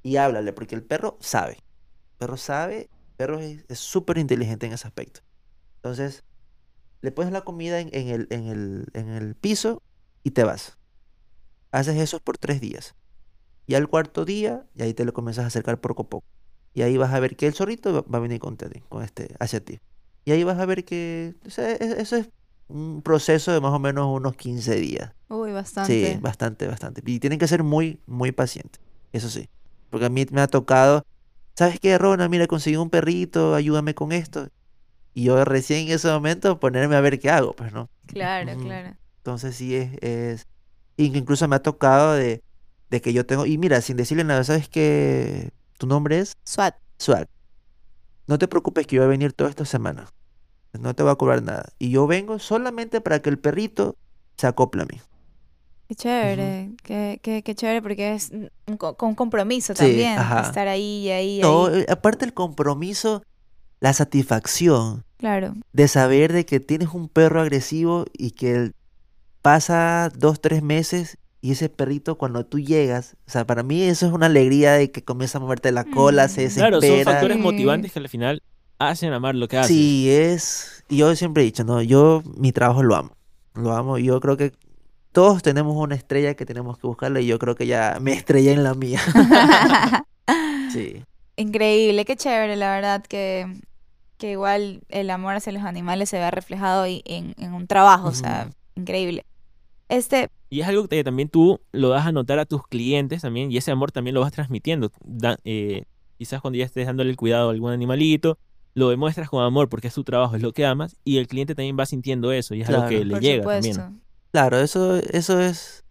y 0.02 0.17
háblale, 0.17 0.52
porque 0.52 0.75
el 0.75 0.83
perro 0.83 1.19
sabe. 1.21 1.55
El 1.55 2.19
perro 2.19 2.37
sabe, 2.37 2.88
perro 3.12 3.40
es 3.40 3.64
súper 3.78 4.19
inteligente 4.19 4.66
en 4.66 4.73
ese 4.73 4.87
aspecto. 4.87 5.21
Entonces, 5.76 6.25
le 7.02 7.12
pones 7.12 7.33
la 7.33 7.42
comida 7.42 7.81
en, 7.81 7.90
en 7.95 8.09
el, 8.09 8.28
en, 8.31 8.47
el, 8.49 8.87
en 8.95 9.11
el 9.11 9.35
piso 9.37 9.83
y 10.25 10.33
te 10.33 10.45
vas. 10.45 10.78
Haces 11.73 11.97
eso 11.97 12.21
por 12.21 12.38
tres 12.38 12.61
días. 12.61 12.95
Y 13.66 13.75
al 13.75 13.88
cuarto 13.88 14.25
día, 14.25 14.66
y 14.75 14.83
ahí 14.83 14.95
te 14.95 15.04
lo 15.04 15.12
comienzas 15.12 15.45
a 15.45 15.49
acercar 15.49 15.81
poco 15.81 16.02
a 16.02 16.09
poco. 16.09 16.26
Y 16.75 16.83
ahí 16.83 16.97
vas 16.97 17.12
a 17.12 17.21
ver 17.21 17.37
que 17.37 17.47
el 17.47 17.54
zorrito 17.54 18.07
va 18.11 18.19
a 18.19 18.21
venir 18.23 18.40
con, 18.40 18.57
te- 18.57 18.83
con 18.88 19.02
este, 19.02 19.35
hacia 19.40 19.64
ti. 19.64 19.78
Y 20.25 20.33
ahí 20.33 20.45
vas 20.45 20.59
a 20.59 20.66
ver 20.66 20.85
que 20.85 21.35
o 21.47 21.50
sea, 21.50 21.71
e- 21.73 22.00
eso 22.00 22.16
es 22.16 22.31
un 22.69 23.02
proceso 23.02 23.52
de 23.52 23.61
más 23.61 23.73
o 23.73 23.78
menos 23.78 24.07
unos 24.09 24.37
15 24.37 24.76
días. 24.76 25.12
Uy, 25.28 25.52
bastante. 25.52 26.14
Sí, 26.14 26.19
bastante, 26.21 26.66
bastante. 26.66 27.02
Y 27.07 27.21
tienen 27.21 27.38
que 27.38 27.49
ser 27.49 27.62
muy, 27.62 28.00
muy 28.07 28.33
pacientes. 28.33 28.81
Eso 29.12 29.28
sí. 29.28 29.47
Porque 29.90 30.07
a 30.07 30.11
mí 30.11 30.26
me 30.31 30.40
ha 30.40 30.49
tocado, 30.49 31.02
¿sabes 31.55 31.81
qué, 31.81 31.99
Rona? 31.99 32.29
Mira, 32.29 32.47
conseguí 32.47 32.77
un 32.77 32.91
perrito, 32.91 33.55
ayúdame 33.55 33.95
con 33.95 34.13
esto. 34.13 34.49
Y 35.15 35.25
yo 35.25 35.45
recién 35.45 35.89
en 35.89 35.95
ese 35.95 36.09
momento 36.09 36.59
ponerme 36.59 36.97
a 36.97 37.01
ver 37.01 37.21
qué 37.21 37.31
hago, 37.31 37.55
pues, 37.55 37.73
¿no? 37.73 37.91
Claro, 38.07 38.57
claro. 38.59 38.97
Entonces 39.19 39.57
sí 39.57 39.77
es, 39.77 39.93
es... 40.01 40.47
Incluso 40.97 41.49
me 41.49 41.57
ha 41.57 41.63
tocado 41.63 42.15
de, 42.15 42.43
de 42.91 43.01
que 43.01 43.13
yo 43.13 43.27
tengo... 43.27 43.47
Y 43.47 43.59
mira, 43.59 43.81
sin 43.81 43.97
decirle 43.97 44.25
nada, 44.25 44.45
¿sabes 44.45 44.69
qué? 44.69 45.51
Tu 45.79 45.87
nombre 45.87 46.19
es 46.19 46.37
SWAT. 46.45 46.77
Swag. 46.99 47.29
No 48.27 48.39
te 48.39 48.49
preocupes 48.49 48.87
que 48.87 48.97
yo 48.97 49.03
voy 49.03 49.07
a 49.07 49.11
venir 49.11 49.33
toda 49.33 49.51
esta 49.51 49.65
semana. 49.65 50.07
No 50.73 50.95
te 50.95 51.03
voy 51.03 51.13
a 51.13 51.17
cobrar 51.17 51.43
nada. 51.43 51.73
Y 51.79 51.91
yo 51.91 52.07
vengo 52.07 52.39
solamente 52.39 53.01
para 53.01 53.21
que 53.21 53.29
el 53.29 53.39
perrito 53.39 53.97
se 54.37 54.47
acople 54.47 54.83
a 54.83 54.87
mí. 54.87 55.01
Qué 55.88 55.95
chévere, 55.97 56.71
qué, 56.83 57.21
qué, 57.23 57.42
qué 57.42 57.55
chévere 57.55 57.83
porque 57.83 58.14
es 58.14 58.31
un, 58.31 58.51
un 58.66 58.77
co- 58.77 58.97
un 59.03 59.14
compromiso 59.14 59.75
Sí, 59.75 59.79
también. 59.81 60.18
ajá. 60.18 60.40
Estar 60.42 60.68
ahí, 60.68 61.11
ahí, 61.11 61.40
No, 61.40 61.66
ahí. 61.66 61.81
eh, 61.81 61.87
aparte 61.90 62.25
el 62.25 62.33
compromiso, 62.33 63.23
la 63.81 63.92
satisfacción 63.92 65.05
Claro. 65.18 65.55
de 65.73 65.88
saber 65.88 66.33
de 66.33 66.47
que 66.47 66.61
tienes 66.61 66.88
un 66.95 67.09
perro 67.09 67.40
agresivo 67.42 68.07
y 68.16 68.31
que 68.33 68.73
pasa 69.42 70.11
dos, 70.16 70.40
tres 70.40 70.62
meses 70.62 71.18
y 71.40 71.53
ese 71.53 71.68
perrito 71.68 72.16
cuando 72.16 72.47
tú 72.47 72.59
llegas, 72.61 73.16
o 73.27 73.31
sea, 73.31 73.45
para 73.47 73.62
mí 73.64 73.83
eso 73.83 74.07
es 74.07 74.12
una 74.12 74.27
alegría 74.27 74.73
de 74.75 74.90
que 74.92 75.03
comienza 75.03 75.38
a 75.38 75.40
moverte 75.40 75.73
la 75.73 75.85
cola, 75.85 76.29
se 76.29 76.47
Mm. 76.49 76.55
Claro, 76.55 76.77
son 76.77 76.81
desespera. 76.83 77.11
factores 77.12 77.37
Sí. 77.37 77.42
motivantes 77.42 77.92
que 77.92 77.99
al 77.99 78.09
final 78.09 78.42
hacen 78.79 79.12
amar 79.12 79.35
lo 79.35 79.49
que 79.49 79.59
haces. 79.59 79.68
Sí, 79.77 80.09
es. 80.11 80.85
Y 80.88 80.99
yo 80.99 81.14
siempre 81.16 81.42
he 81.42 81.47
dicho, 81.47 81.64
no, 81.64 81.83
yo 81.83 82.23
mi 82.37 82.53
trabajo 82.53 82.83
lo 82.83 82.95
amo. 82.95 83.16
Lo 83.55 83.73
amo. 83.73 83.99
y 83.99 84.05
Yo 84.05 84.21
creo 84.21 84.37
que 84.37 84.53
todos 85.12 85.42
tenemos 85.42 85.77
una 85.77 85.94
estrella 85.94 86.35
que 86.35 86.44
tenemos 86.46 86.79
que 86.79 86.87
buscarle 86.87 87.22
y 87.22 87.27
yo 87.27 87.38
creo 87.38 87.55
que 87.55 87.66
ya 87.66 87.98
me 88.01 88.12
estrellé 88.12 88.53
en 88.53 88.64
la 88.64 88.75
mía. 88.75 89.01
Sí. 90.72 91.05
Increíble, 91.37 92.05
qué 92.07 92.16
chévere, 92.16 92.57
la 92.57 92.70
verdad, 92.75 93.03
que, 93.03 93.61
que 94.16 94.33
igual 94.33 94.81
el 94.88 95.11
amor 95.11 95.35
hacia 95.35 95.53
los 95.53 95.64
animales 95.64 96.09
se 96.09 96.16
vea 96.18 96.31
reflejado 96.31 96.87
y- 96.87 97.03
en, 97.05 97.35
en 97.37 97.53
un 97.53 97.66
trabajo, 97.66 98.09
o 98.09 98.14
sea, 98.14 98.48
increíble. 98.75 99.27
Este, 99.90 100.29
Y 100.48 100.61
es 100.61 100.68
algo 100.68 100.88
que 100.88 101.05
también 101.05 101.29
tú 101.29 101.61
lo 101.72 101.90
das 101.90 102.07
a 102.07 102.12
notar 102.12 102.38
a 102.38 102.46
tus 102.46 102.66
clientes 102.66 103.20
también, 103.22 103.53
y 103.53 103.59
ese 103.59 103.70
amor 103.70 103.92
también 103.92 104.14
lo 104.14 104.20
vas 104.22 104.33
transmitiendo. 104.33 104.90
Da- 105.05 105.37
eh, 105.44 105.85
quizás 106.16 106.40
cuando 106.40 106.57
ya 106.59 106.64
estés 106.64 106.87
dándole 106.87 107.11
el 107.11 107.16
cuidado 107.16 107.48
a 107.48 107.53
algún 107.53 107.70
animalito, 107.72 108.38
lo 108.75 108.88
demuestras 108.88 109.29
con 109.29 109.42
amor 109.44 109.68
porque 109.68 109.88
es 109.88 109.94
tu 109.94 110.05
trabajo, 110.05 110.37
es 110.37 110.42
lo 110.42 110.53
que 110.53 110.64
amas, 110.64 110.96
y 111.05 111.18
el 111.18 111.27
cliente 111.27 111.55
también 111.55 111.77
va 111.79 111.85
sintiendo 111.85 112.33
eso, 112.33 112.55
y 112.55 112.62
es 112.62 112.68
algo 112.70 112.83
Claro. 112.83 112.96
que 112.98 113.05
le 113.05 113.12
por 113.14 113.22
llega 113.22 113.42
supuesto. 113.42 113.77
también. 113.77 114.01
Claro, 114.33 114.59
eso, 114.59 114.97
eso 114.97 115.40
es 115.40 115.85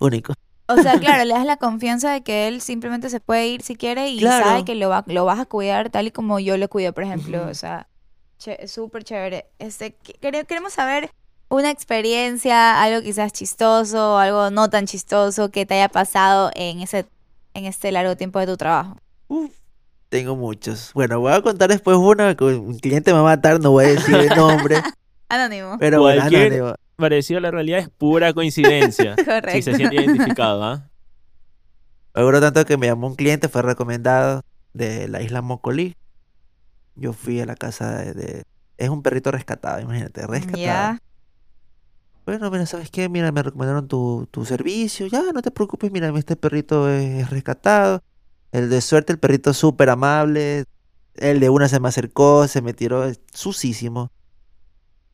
único. 0.00 0.32
O 0.68 0.76
sea, 0.76 0.98
claro, 0.98 1.24
le 1.26 1.34
das 1.34 1.44
la 1.44 1.56
confianza 1.56 2.12
de 2.12 2.22
que 2.22 2.48
él 2.48 2.60
simplemente 2.60 3.10
se 3.10 3.20
puede 3.20 3.48
ir 3.48 3.62
si 3.62 3.76
quiere 3.76 4.08
y 4.10 4.18
Claro. 4.20 4.44
sabe 4.46 4.64
que 4.64 4.74
lo, 4.74 4.88
va, 4.88 5.04
lo 5.06 5.24
vas 5.24 5.40
a 5.40 5.44
cuidar 5.46 5.90
tal 5.90 6.06
y 6.06 6.10
como 6.10 6.38
yo 6.40 6.56
lo 6.56 6.68
cuido, 6.68 6.92
por 6.92 7.04
ejemplo. 7.04 7.46
O 7.48 7.54
sea, 7.54 7.88
che- 8.38 8.66
súper 8.68 9.04
chévere. 9.04 9.46
Este, 9.58 9.94
que- 9.94 10.14
quere- 10.20 10.44
queremos 10.46 10.72
saber 10.72 11.10
una 11.48 11.70
experiencia, 11.70 12.80
algo 12.82 13.02
quizás 13.02 13.32
chistoso, 13.32 14.18
algo 14.18 14.50
no 14.50 14.70
tan 14.70 14.86
chistoso 14.86 15.50
que 15.50 15.66
te 15.66 15.74
haya 15.74 15.88
pasado 15.88 16.50
en 16.54 16.80
ese 16.80 17.06
en 17.56 17.66
este 17.66 17.92
largo 17.92 18.16
tiempo 18.16 18.40
de 18.40 18.46
tu 18.46 18.56
trabajo. 18.56 18.96
Uf, 19.28 19.52
tengo 20.08 20.34
muchos. 20.34 20.90
Bueno, 20.92 21.20
voy 21.20 21.32
a 21.32 21.40
contar 21.40 21.68
después 21.70 21.96
una 21.96 22.34
que 22.34 22.42
un 22.44 22.78
cliente 22.80 23.12
me 23.12 23.20
va 23.20 23.32
a 23.32 23.36
matar, 23.36 23.60
no 23.60 23.70
voy 23.70 23.84
a 23.84 23.88
decir 23.88 24.16
el 24.16 24.34
nombre. 24.34 24.82
Anónimo. 25.28 25.76
Pero 25.78 26.00
bueno, 26.00 26.22
anónimo. 26.22 26.74
Parecido 26.96 27.38
a 27.38 27.40
la 27.40 27.50
realidad 27.50 27.80
es 27.80 27.88
pura 27.88 28.32
coincidencia. 28.32 29.16
Correcto. 29.16 29.50
si 29.52 29.62
se 29.62 29.74
siente 29.74 29.96
identificado, 29.96 30.62
¿ah? 30.62 30.90
Logró 32.14 32.40
tanto 32.40 32.64
que 32.64 32.76
me 32.76 32.86
llamó 32.86 33.08
un 33.08 33.16
cliente, 33.16 33.48
fue 33.48 33.62
recomendado 33.62 34.42
de 34.72 35.08
la 35.08 35.20
isla 35.22 35.42
Mocolí. 35.42 35.96
Yo 36.94 37.12
fui 37.12 37.40
a 37.40 37.46
la 37.46 37.56
casa 37.56 37.96
de, 37.98 38.12
de- 38.14 38.42
Es 38.76 38.88
un 38.88 39.02
perrito 39.02 39.32
rescatado, 39.32 39.80
imagínate, 39.80 40.24
rescatado. 40.26 40.58
Ya. 40.62 41.00
Bueno, 42.24 42.50
mira, 42.50 42.64
¿sabes 42.66 42.90
qué? 42.90 43.08
Mira, 43.08 43.32
me 43.32 43.42
recomendaron 43.42 43.88
tu, 43.88 44.26
tu 44.30 44.44
servicio. 44.44 45.06
Ya, 45.08 45.22
no 45.34 45.42
te 45.42 45.50
preocupes, 45.50 45.90
mira, 45.90 46.08
este 46.16 46.36
perrito 46.36 46.88
es 46.88 47.28
rescatado. 47.28 48.00
El 48.52 48.70
de 48.70 48.80
suerte, 48.80 49.12
el 49.12 49.18
perrito 49.18 49.52
súper 49.52 49.90
amable. 49.90 50.64
El 51.16 51.40
de 51.40 51.50
una 51.50 51.68
se 51.68 51.80
me 51.80 51.88
acercó, 51.88 52.46
se 52.48 52.62
me 52.62 52.72
tiró 52.72 53.04
es 53.04 53.20
sucísimo. 53.32 54.10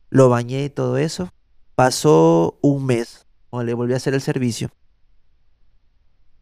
Lo 0.09 0.29
bañé 0.29 0.65
y 0.65 0.69
todo 0.69 0.97
eso. 0.97 1.31
Pasó 1.75 2.57
un 2.61 2.85
mes 2.85 3.25
cuando 3.49 3.65
le 3.65 3.73
volví 3.73 3.93
a 3.93 3.97
hacer 3.97 4.13
el 4.13 4.21
servicio. 4.21 4.69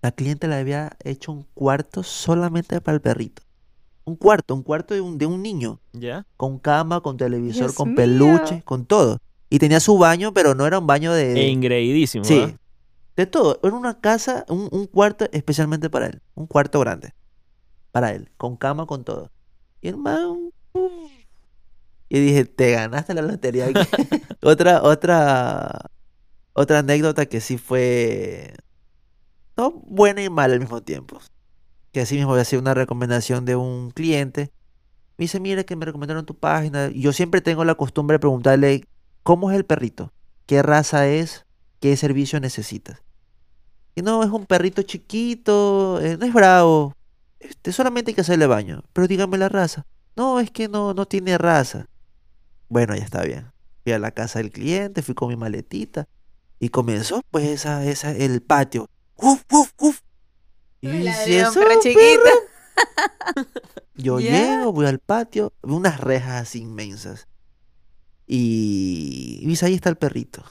La 0.01 0.11
cliente 0.11 0.47
le 0.47 0.55
había 0.55 0.97
hecho 1.03 1.31
un 1.31 1.43
cuarto 1.53 2.03
solamente 2.03 2.79
para 2.81 2.95
el 2.95 3.01
perrito. 3.01 3.43
Un 4.05 4.15
cuarto, 4.15 4.55
un 4.55 4.63
cuarto 4.63 4.93
de 4.93 5.01
un, 5.01 5.17
de 5.17 5.25
un 5.25 5.41
niño 5.41 5.79
¿Ya? 5.93 6.25
con 6.37 6.57
cama, 6.57 7.01
con 7.01 7.17
televisor, 7.17 7.67
Dios 7.67 7.73
con 7.73 7.89
mío. 7.89 7.97
peluche, 7.97 8.63
con 8.63 8.85
todo. 8.85 9.19
Y 9.49 9.59
tenía 9.59 9.79
su 9.79 9.97
baño, 9.97 10.33
pero 10.33 10.55
no 10.55 10.65
era 10.65 10.79
un 10.79 10.87
baño 10.87 11.11
de... 11.13 11.33
E 11.33 11.51
engreidísimo, 11.51 12.23
sí, 12.23 12.55
de 13.15 13.25
todo. 13.25 13.59
Era 13.61 13.75
una 13.75 13.99
casa, 13.99 14.45
un, 14.47 14.69
un 14.71 14.87
cuarto 14.87 15.25
especialmente 15.31 15.89
para 15.89 16.07
él. 16.07 16.21
Un 16.35 16.47
cuarto 16.47 16.79
grande. 16.79 17.13
Para 17.91 18.13
él, 18.13 18.31
con 18.37 18.55
cama, 18.55 18.85
con 18.85 19.03
todo. 19.03 19.31
Y 19.81 19.89
el 19.89 19.97
man... 19.97 20.51
Y 22.09 22.19
dije, 22.19 22.45
te 22.45 22.71
ganaste 22.71 23.13
la 23.13 23.21
lotería. 23.21 23.67
aquí". 23.67 23.79
otra, 24.43 24.81
otra... 24.83 25.89
Otra 26.53 26.79
anécdota 26.79 27.25
que 27.25 27.39
sí 27.39 27.57
fue... 27.57 28.53
No 29.55 29.71
buena 29.71 30.21
y 30.21 30.29
mala 30.29 30.55
al 30.55 30.59
mismo 30.59 30.81
tiempo. 30.81 31.19
Que 31.93 32.01
así 32.01 32.15
mismo 32.15 32.31
había 32.33 32.43
sido 32.43 32.61
una 32.61 32.73
recomendación 32.73 33.45
de 33.45 33.55
un 33.55 33.91
cliente. 33.91 34.51
Me 35.17 35.23
dice, 35.23 35.39
mira 35.39 35.63
que 35.63 35.75
me 35.75 35.85
recomendaron 35.85 36.25
tu 36.25 36.37
página. 36.37 36.89
Yo 36.89 37.13
siempre 37.13 37.41
tengo 37.41 37.63
la 37.65 37.75
costumbre 37.75 38.15
de 38.15 38.19
preguntarle, 38.19 38.85
¿cómo 39.23 39.51
es 39.51 39.57
el 39.57 39.65
perrito? 39.65 40.11
¿Qué 40.45 40.61
raza 40.61 41.07
es? 41.07 41.45
¿Qué 41.79 41.95
servicio 41.95 42.39
necesitas? 42.39 43.03
Y 43.95 44.01
no, 44.01 44.23
es 44.23 44.29
un 44.29 44.45
perrito 44.45 44.81
chiquito, 44.81 45.99
eh, 46.01 46.17
no 46.17 46.25
es 46.25 46.33
bravo. 46.33 46.93
Este, 47.39 47.71
solamente 47.71 48.11
hay 48.11 48.15
que 48.15 48.21
hacerle 48.21 48.47
baño. 48.47 48.83
Pero 48.93 49.07
dígame 49.07 49.37
la 49.37 49.49
raza. 49.49 49.85
No, 50.15 50.39
es 50.39 50.51
que 50.51 50.67
no, 50.67 50.93
no 50.93 51.05
tiene 51.05 51.37
raza. 51.37 51.85
Bueno, 52.69 52.95
ya 52.95 53.03
está 53.03 53.23
bien. 53.23 53.51
Fui 53.83 53.91
a 53.93 53.99
la 53.99 54.11
casa 54.11 54.39
del 54.39 54.51
cliente, 54.51 55.01
fui 55.01 55.15
con 55.15 55.27
mi 55.29 55.35
maletita. 55.35 56.07
Y 56.59 56.69
comenzó, 56.69 57.21
pues, 57.31 57.45
esa, 57.47 57.85
esa, 57.85 58.11
el 58.11 58.41
patio. 58.41 58.87
¡Uf, 59.15 59.41
uf, 59.51 59.71
uf! 59.79 59.99
Y 60.81 60.87
yo 60.87 60.93
La 60.93 61.17
decía, 61.17 61.35
de 61.35 61.41
un 61.43 61.49
"Eso, 61.49 61.59
perro 61.59 61.69
perro". 61.69 61.81
chiquito. 61.81 62.29
Yo 63.95 64.19
llego, 64.19 64.71
voy 64.71 64.85
al 64.85 64.99
patio, 64.99 65.51
veo 65.61 65.75
unas 65.75 65.99
rejas 65.99 66.41
así 66.41 66.59
inmensas. 66.61 67.27
Y, 68.27 69.39
y 69.41 69.45
dice, 69.47 69.65
ahí 69.65 69.73
está 69.73 69.89
el 69.89 69.97
perrito. 69.97 70.43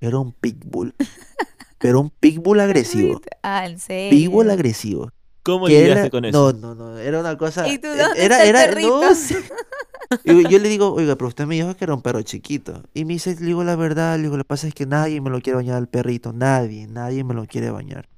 Era 0.00 0.18
un 0.18 0.32
pitbull. 0.32 0.94
Pero 1.78 2.00
un 2.00 2.10
pitbull 2.10 2.60
agresivo. 2.60 3.20
Ah, 3.42 3.66
en 3.66 3.78
serio. 3.78 4.10
Pitbull 4.10 4.50
agresivo. 4.50 5.10
¿Cómo 5.42 5.68
lidiaste 5.68 6.00
era- 6.00 6.10
con 6.10 6.24
eso? 6.24 6.52
No, 6.52 6.74
no, 6.74 6.92
no, 6.92 6.98
era 6.98 7.20
una 7.20 7.36
cosa. 7.38 7.68
¿Y 7.68 7.78
tú 7.78 7.88
e- 7.88 7.96
dónde 7.96 8.24
era, 8.24 8.36
está 8.38 8.42
el 8.44 8.48
era, 8.48 8.64
perrito? 8.66 9.00
no. 9.00 9.08
Y 10.24 10.48
yo 10.48 10.58
le 10.58 10.68
digo, 10.68 10.92
oiga, 10.92 11.16
pero 11.16 11.28
usted 11.28 11.46
me 11.46 11.54
dijo 11.56 11.74
que 11.76 11.84
era 11.84 11.94
un 11.94 12.02
perro 12.02 12.22
chiquito. 12.22 12.82
Y 12.94 13.04
me 13.04 13.14
dice, 13.14 13.34
le 13.34 13.46
digo 13.46 13.64
la 13.64 13.76
verdad, 13.76 14.16
le 14.16 14.24
digo, 14.24 14.36
lo 14.36 14.44
que 14.44 14.48
pasa 14.48 14.68
es 14.68 14.74
que 14.74 14.86
nadie 14.86 15.20
me 15.20 15.30
lo 15.30 15.40
quiere 15.40 15.56
bañar 15.56 15.76
al 15.76 15.88
perrito, 15.88 16.32
nadie, 16.32 16.86
nadie 16.86 17.24
me 17.24 17.34
lo 17.34 17.46
quiere 17.46 17.70
bañar. 17.70 18.08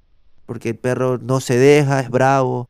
Porque 0.46 0.70
el 0.70 0.76
perro 0.76 1.18
no 1.18 1.40
se 1.40 1.56
deja, 1.56 2.00
es 2.00 2.10
bravo. 2.10 2.68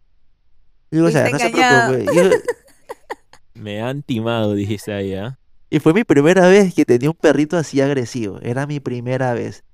Le 0.91 0.99
digo, 0.99 1.09
o 1.09 1.11
sea, 1.13 1.29
no 1.31 1.39
se 1.39 1.51
preocupe. 1.51 2.15
Yo- 2.15 2.31
Me 3.55 3.83
han 3.83 4.03
timado, 4.03 4.55
dijiste 4.55 4.93
ahí, 4.93 5.15
¿ah? 5.15 5.39
y 5.71 5.81
fue 5.81 5.93
mi 5.93 6.05
primera 6.05 6.47
vez 6.49 6.73
que 6.75 6.85
tenía 6.85 7.11
un 7.11 7.17
perrito 7.17 7.57
así 7.57 7.81
agresivo. 7.81 8.39
Era 8.41 8.67
mi 8.67 8.81
primera 8.81 9.35
vez. 9.35 9.65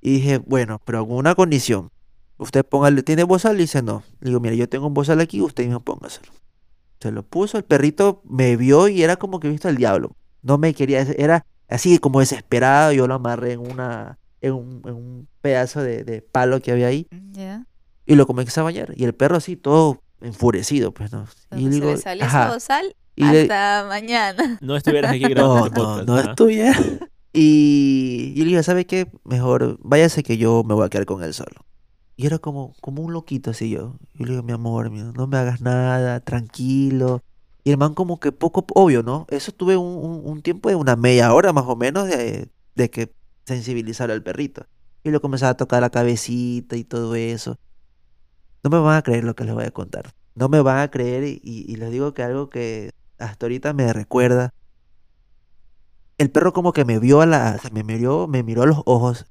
Y 0.00 0.12
dije, 0.14 0.38
bueno, 0.38 0.80
pero 0.84 1.06
con 1.06 1.16
una 1.16 1.34
condición. 1.34 1.90
Usted 2.38 2.64
póngale, 2.64 3.02
¿tiene 3.02 3.24
bozal? 3.24 3.56
Y 3.56 3.62
dice, 3.62 3.82
no. 3.82 4.02
Le 4.20 4.28
digo, 4.30 4.40
mira, 4.40 4.54
yo 4.54 4.68
tengo 4.68 4.86
un 4.86 4.94
bozal 4.94 5.20
aquí, 5.20 5.40
usted 5.42 5.64
mismo 5.64 5.80
póngaselo. 5.80 6.32
Se 7.00 7.10
lo 7.12 7.22
puso, 7.22 7.58
el 7.58 7.64
perrito 7.64 8.22
me 8.24 8.56
vio 8.56 8.88
y 8.88 9.02
era 9.02 9.16
como 9.16 9.38
que 9.40 9.48
visto 9.48 9.68
al 9.68 9.76
diablo. 9.76 10.16
No 10.42 10.58
me 10.58 10.72
quería, 10.74 11.00
era 11.02 11.44
así 11.68 11.98
como 11.98 12.20
desesperado. 12.20 12.92
Yo 12.92 13.06
lo 13.06 13.14
amarré 13.14 13.52
en 13.52 13.60
una, 13.60 14.18
en 14.40 14.52
un, 14.54 14.82
en 14.86 14.94
un 14.94 15.28
pedazo 15.40 15.82
de, 15.82 16.04
de 16.04 16.22
palo 16.22 16.60
que 16.60 16.72
había 16.72 16.86
ahí 16.86 17.06
Ya. 17.32 17.66
y 18.06 18.14
lo 18.14 18.26
comencé 18.26 18.58
a 18.60 18.62
bañar. 18.62 18.92
Y 18.96 19.04
el 19.04 19.14
perro 19.14 19.36
así, 19.36 19.56
todo 19.56 20.00
enfurecido, 20.20 20.92
pues 20.92 21.12
no. 21.12 21.26
Y 21.52 21.56
le 21.56 21.62
se 21.64 21.68
digo, 21.70 21.90
le 21.90 21.96
salió 21.98 22.24
ajá. 22.24 22.46
su 22.48 22.54
bozal 22.54 22.96
Y 23.14 23.24
le- 23.24 23.42
hasta 23.42 23.84
mañana. 23.88 24.58
No 24.62 24.76
estuvieras 24.76 25.10
aquí 25.12 25.20
grabando 25.28 25.58
No, 25.58 25.66
este 25.66 25.78
no, 25.80 25.84
podcast. 25.86 26.08
no 26.08 26.14
¿ah? 26.16 26.20
estuviera. 26.30 26.78
Y, 27.38 28.32
y 28.34 28.38
le 28.38 28.44
dije, 28.46 28.62
¿sabe 28.62 28.86
qué? 28.86 29.08
Mejor 29.24 29.78
váyase 29.82 30.22
que 30.22 30.38
yo 30.38 30.64
me 30.64 30.72
voy 30.72 30.86
a 30.86 30.88
quedar 30.88 31.04
con 31.04 31.22
él 31.22 31.34
solo. 31.34 31.66
Y 32.16 32.26
era 32.26 32.38
como, 32.38 32.74
como 32.80 33.02
un 33.02 33.12
loquito 33.12 33.50
así 33.50 33.70
yo. 33.70 33.98
Y 34.14 34.24
le 34.24 34.30
digo, 34.32 34.42
mi 34.42 34.52
amor, 34.52 34.90
mi- 34.90 35.02
no 35.02 35.26
me 35.26 35.36
hagas 35.36 35.60
nada, 35.60 36.20
tranquilo. 36.20 37.20
Y 37.64 37.70
el 37.72 37.78
man 37.78 37.94
como 37.94 38.20
que 38.20 38.32
poco, 38.32 38.64
obvio, 38.74 39.02
¿no? 39.02 39.26
Eso 39.30 39.52
tuve 39.52 39.76
un, 39.76 40.22
un- 40.24 40.42
tiempo 40.42 40.68
de 40.68 40.76
una 40.76 40.96
media 40.96 41.34
hora 41.34 41.52
más 41.52 41.64
o 41.66 41.76
menos 41.76 42.06
de, 42.08 42.48
de 42.74 42.90
que 42.90 43.12
sensibilizar 43.46 44.10
al 44.10 44.22
perrito. 44.22 44.66
Y 45.04 45.10
lo 45.10 45.20
comenzaba 45.20 45.50
a 45.52 45.56
tocar 45.56 45.82
la 45.82 45.90
cabecita 45.90 46.76
y 46.76 46.84
todo 46.84 47.14
eso. 47.16 47.56
No 48.64 48.70
me 48.70 48.78
van 48.80 48.96
a 48.96 49.02
creer 49.02 49.24
lo 49.24 49.34
que 49.34 49.44
les 49.44 49.54
voy 49.54 49.64
a 49.64 49.70
contar. 49.70 50.12
No 50.34 50.48
me 50.48 50.60
van 50.60 50.78
a 50.80 50.90
creer 50.90 51.24
y, 51.24 51.76
les 51.76 51.90
digo 51.90 52.12
que 52.14 52.22
algo 52.22 52.50
que 52.50 52.90
hasta 53.18 53.46
ahorita 53.46 53.72
me 53.72 53.92
recuerda. 53.92 54.50
El 56.18 56.30
perro 56.30 56.52
como 56.52 56.72
que 56.72 56.84
me 56.84 56.98
vio 56.98 57.20
a 57.20 57.26
la, 57.26 57.60
me 57.72 57.84
miró, 57.84 58.26
me 58.26 58.42
miró 58.42 58.62
a 58.62 58.66
los 58.66 58.82
ojos. 58.86 59.26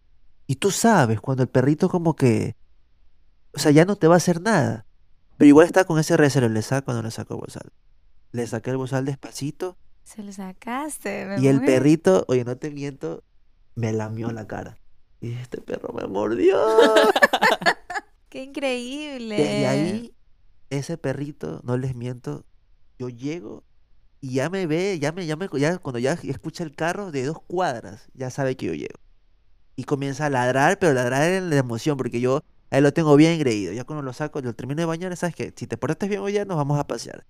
Y 0.47 0.55
tú 0.57 0.71
sabes, 0.71 1.19
cuando 1.21 1.43
el 1.43 1.49
perrito 1.49 1.89
como 1.89 2.15
que, 2.15 2.55
o 3.55 3.59
sea, 3.59 3.71
ya 3.71 3.85
no 3.85 3.95
te 3.95 4.07
va 4.07 4.15
a 4.15 4.17
hacer 4.17 4.41
nada. 4.41 4.85
Pero 5.37 5.47
igual 5.47 5.67
está 5.67 5.85
con 5.85 5.99
ese 5.99 6.17
recelo, 6.17 6.49
le 6.49 6.61
saco 6.61 6.93
no 6.93 7.01
le 7.01 7.11
saco 7.11 7.35
el 7.35 7.39
bozal. 7.41 7.71
Le 8.31 8.47
saqué 8.47 8.71
el 8.71 8.77
bozal 8.77 9.05
despacito 9.05 9.77
Se 10.03 10.23
lo 10.23 10.31
sacaste. 10.31 11.25
me 11.25 11.41
y 11.41 11.47
el 11.47 11.61
perrito, 11.61 12.25
oye, 12.27 12.43
no 12.43 12.57
te 12.57 12.71
miento, 12.71 13.23
me 13.75 13.91
lamió 13.93 14.31
la 14.31 14.47
cara. 14.47 14.77
Y 15.21 15.33
este 15.33 15.61
perro 15.61 15.93
me 15.93 16.07
mordió. 16.07 16.57
Qué 18.29 18.43
increíble. 18.43 19.37
Desde 19.37 19.67
ahí, 19.67 20.13
ese 20.69 20.97
perrito, 20.97 21.61
no 21.63 21.77
les 21.77 21.95
miento, 21.95 22.45
yo 22.99 23.09
llego 23.09 23.63
y 24.21 24.33
ya 24.33 24.49
me 24.49 24.67
ve, 24.67 24.97
ya 24.99 25.11
me, 25.11 25.25
ya 25.25 25.35
me, 25.35 25.47
ya 25.57 25.77
cuando 25.77 25.99
ya 25.99 26.13
escucha 26.13 26.63
el 26.63 26.75
carro 26.75 27.11
de 27.11 27.25
dos 27.25 27.41
cuadras, 27.41 28.07
ya 28.13 28.29
sabe 28.29 28.57
que 28.57 28.65
yo 28.65 28.73
llego. 28.73 28.99
Y 29.75 29.83
comienza 29.83 30.25
a 30.25 30.29
ladrar, 30.29 30.79
pero 30.79 30.93
ladrar 30.93 31.29
en 31.29 31.49
la 31.49 31.57
emoción, 31.57 31.97
porque 31.97 32.19
yo 32.19 32.41
a 32.71 32.77
él 32.77 32.83
lo 32.83 32.93
tengo 32.93 33.15
bien 33.15 33.33
engreído. 33.33 33.73
Ya 33.73 33.83
cuando 33.83 34.01
lo 34.03 34.13
saco, 34.13 34.41
lo 34.41 34.53
termino 34.53 34.81
de 34.81 34.85
bañar, 34.85 35.15
¿sabes 35.17 35.35
qué? 35.35 35.53
Si 35.55 35.67
te 35.67 35.77
portas 35.77 36.09
bien 36.09 36.21
hoy 36.21 36.33
ya 36.33 36.45
nos 36.45 36.57
vamos 36.57 36.79
a 36.79 36.87
pasear. 36.87 37.25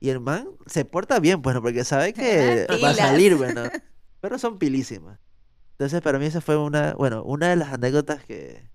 Y 0.00 0.10
el 0.10 0.20
man 0.20 0.46
se 0.66 0.84
porta 0.84 1.18
bien, 1.20 1.40
bueno, 1.42 1.62
porque 1.62 1.82
sabe 1.84 2.12
que 2.12 2.66
va 2.82 2.90
a 2.90 2.94
salir, 2.94 3.34
bueno. 3.36 3.62
Pero 4.20 4.38
son 4.38 4.58
pilísimas. 4.58 5.18
Entonces, 5.72 6.00
para 6.02 6.18
mí 6.18 6.26
esa 6.26 6.40
fue 6.40 6.56
una, 6.56 6.94
bueno, 6.94 7.22
una 7.24 7.48
de 7.50 7.56
las 7.56 7.72
anécdotas 7.72 8.24
que, 8.24 8.68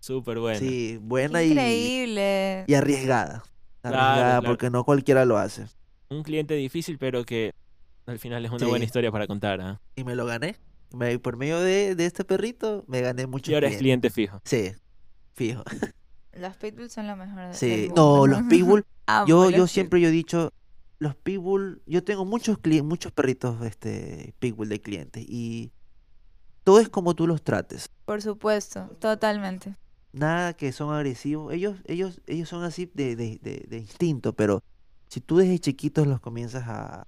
Súper 0.00 0.38
bueno. 0.38 0.58
sí, 0.58 0.98
buena 1.00 1.42
y, 1.42 1.50
increíble. 1.50 2.64
y 2.66 2.74
arriesgada. 2.74 3.42
Arriesgada, 3.82 4.38
claro. 4.40 4.46
porque 4.46 4.70
no 4.70 4.84
cualquiera 4.84 5.24
lo 5.24 5.36
hace. 5.38 5.64
Un 6.10 6.22
cliente 6.22 6.54
difícil, 6.54 6.98
pero 6.98 7.24
que 7.24 7.52
al 8.06 8.18
final 8.18 8.44
es 8.44 8.50
una 8.50 8.66
buena 8.66 8.84
historia 8.84 9.10
para 9.10 9.26
contar. 9.26 9.60
¿ah? 9.60 9.80
Y 9.96 10.04
me 10.04 10.14
lo 10.14 10.26
gané. 10.26 10.56
Me- 10.92 11.18
por 11.18 11.36
medio 11.36 11.58
de, 11.60 11.94
de 11.96 12.06
este 12.06 12.24
perrito, 12.24 12.84
me 12.86 13.00
gané 13.00 13.26
muchos 13.26 13.50
Y 13.50 13.54
ahora 13.54 13.68
es 13.68 13.78
clientes. 13.78 14.12
cliente 14.12 14.32
fijo. 14.32 14.40
Sí, 14.44 14.72
fijo. 15.34 15.62
Los 16.32 16.56
pitbulls 16.56 16.92
son 16.92 17.06
lo 17.06 17.16
mejor 17.16 17.48
de- 17.48 17.54
Sí, 17.54 17.90
no, 17.94 18.26
los 18.26 18.42
pitbull. 18.44 18.84
Yo, 19.26 19.44
yo 19.44 19.48
pitbull. 19.50 19.68
siempre 19.68 20.00
yo 20.00 20.08
he 20.08 20.10
dicho, 20.10 20.50
los 20.98 21.14
pitbull, 21.14 21.82
yo 21.86 22.02
tengo 22.02 22.24
muchos 22.24 22.58
muchos 22.82 23.12
perritos 23.12 23.60
este 23.62 24.34
pitbull 24.38 24.70
de 24.70 24.80
clientes 24.80 25.24
y 25.28 25.72
todo 26.64 26.80
es 26.80 26.88
como 26.88 27.14
tú 27.14 27.26
los 27.26 27.42
trates. 27.42 27.90
Por 28.06 28.22
supuesto, 28.22 28.86
totalmente. 28.98 29.74
Nada 30.12 30.54
que 30.54 30.72
son 30.72 30.94
agresivos. 30.94 31.52
Ellos, 31.52 31.76
ellos, 31.84 32.22
ellos 32.26 32.48
son 32.48 32.64
así 32.64 32.90
de, 32.94 33.14
de, 33.14 33.38
de, 33.42 33.66
de 33.68 33.78
instinto, 33.78 34.32
pero 34.32 34.62
si 35.08 35.20
tú 35.20 35.36
desde 35.36 35.58
chiquitos 35.58 36.06
los 36.06 36.20
comienzas 36.20 36.64
a, 36.66 37.06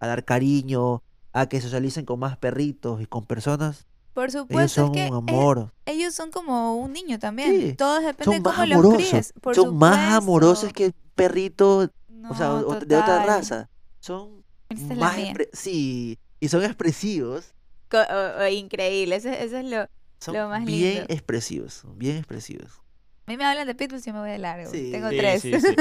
a 0.00 0.06
dar 0.06 0.24
cariño, 0.26 1.02
a 1.32 1.46
que 1.48 1.60
socialicen 1.62 2.04
con 2.04 2.18
más 2.18 2.36
perritos 2.36 3.00
y 3.00 3.06
con 3.06 3.24
personas, 3.24 3.86
Por 4.14 4.24
ellos 4.28 4.42
supuesto, 4.42 4.86
son 4.86 4.94
es 4.96 5.04
que 5.06 5.10
un 5.10 5.28
amor. 5.28 5.72
ellos 5.86 6.14
son 6.14 6.30
como 6.30 6.76
un 6.76 6.92
niño 6.92 7.18
también. 7.18 7.50
Sí, 7.70 7.74
Todo 7.74 8.00
depende 8.00 8.24
Son 8.24 8.34
de 8.34 8.40
más 8.40 8.54
cómo 8.54 8.66
los 8.82 8.94
críes. 8.94 9.32
Por 9.40 9.54
Son 9.54 9.76
más 9.76 9.94
supuesto. 9.94 10.16
amorosos 10.16 10.72
que 10.72 10.84
el 10.86 10.94
perrito, 11.14 11.90
o 12.30 12.34
sea, 12.36 12.48
No, 12.48 12.58
o- 12.60 12.74
de 12.80 12.96
otra 12.96 13.24
raza. 13.24 13.68
Son 14.00 14.44
Esta 14.68 14.92
es 14.94 14.98
más 14.98 15.16
sí, 15.52 16.18
y 16.40 16.48
son 16.48 16.62
expresivos. 16.62 17.54
Co- 17.90 17.98
o- 17.98 18.42
o 18.42 18.46
increíble, 18.48 19.16
eso, 19.16 19.28
eso 19.28 19.58
es 19.58 19.64
lo... 19.66 19.78
A 19.78 19.88
Son 20.18 20.34
Lo 20.34 20.48
más 20.48 20.64
bien 20.64 20.94
lindo. 20.94 21.06
expresivos, 21.12 21.82
bien 21.96 22.16
expresivos. 22.16 22.80
mí 23.26 23.36
me 23.36 23.44
hablan 23.44 23.66
de 23.66 23.74
pitbulls 23.74 24.06
y 24.06 24.10
yo 24.10 24.14
me 24.14 24.20
voy 24.20 24.30
de 24.30 24.38
largo. 24.38 24.70
Sí. 24.70 24.90
Tengo 24.92 25.10
Sí, 25.10 25.16
tres. 25.18 25.42
sí, 25.42 25.52
sí. 25.60 25.74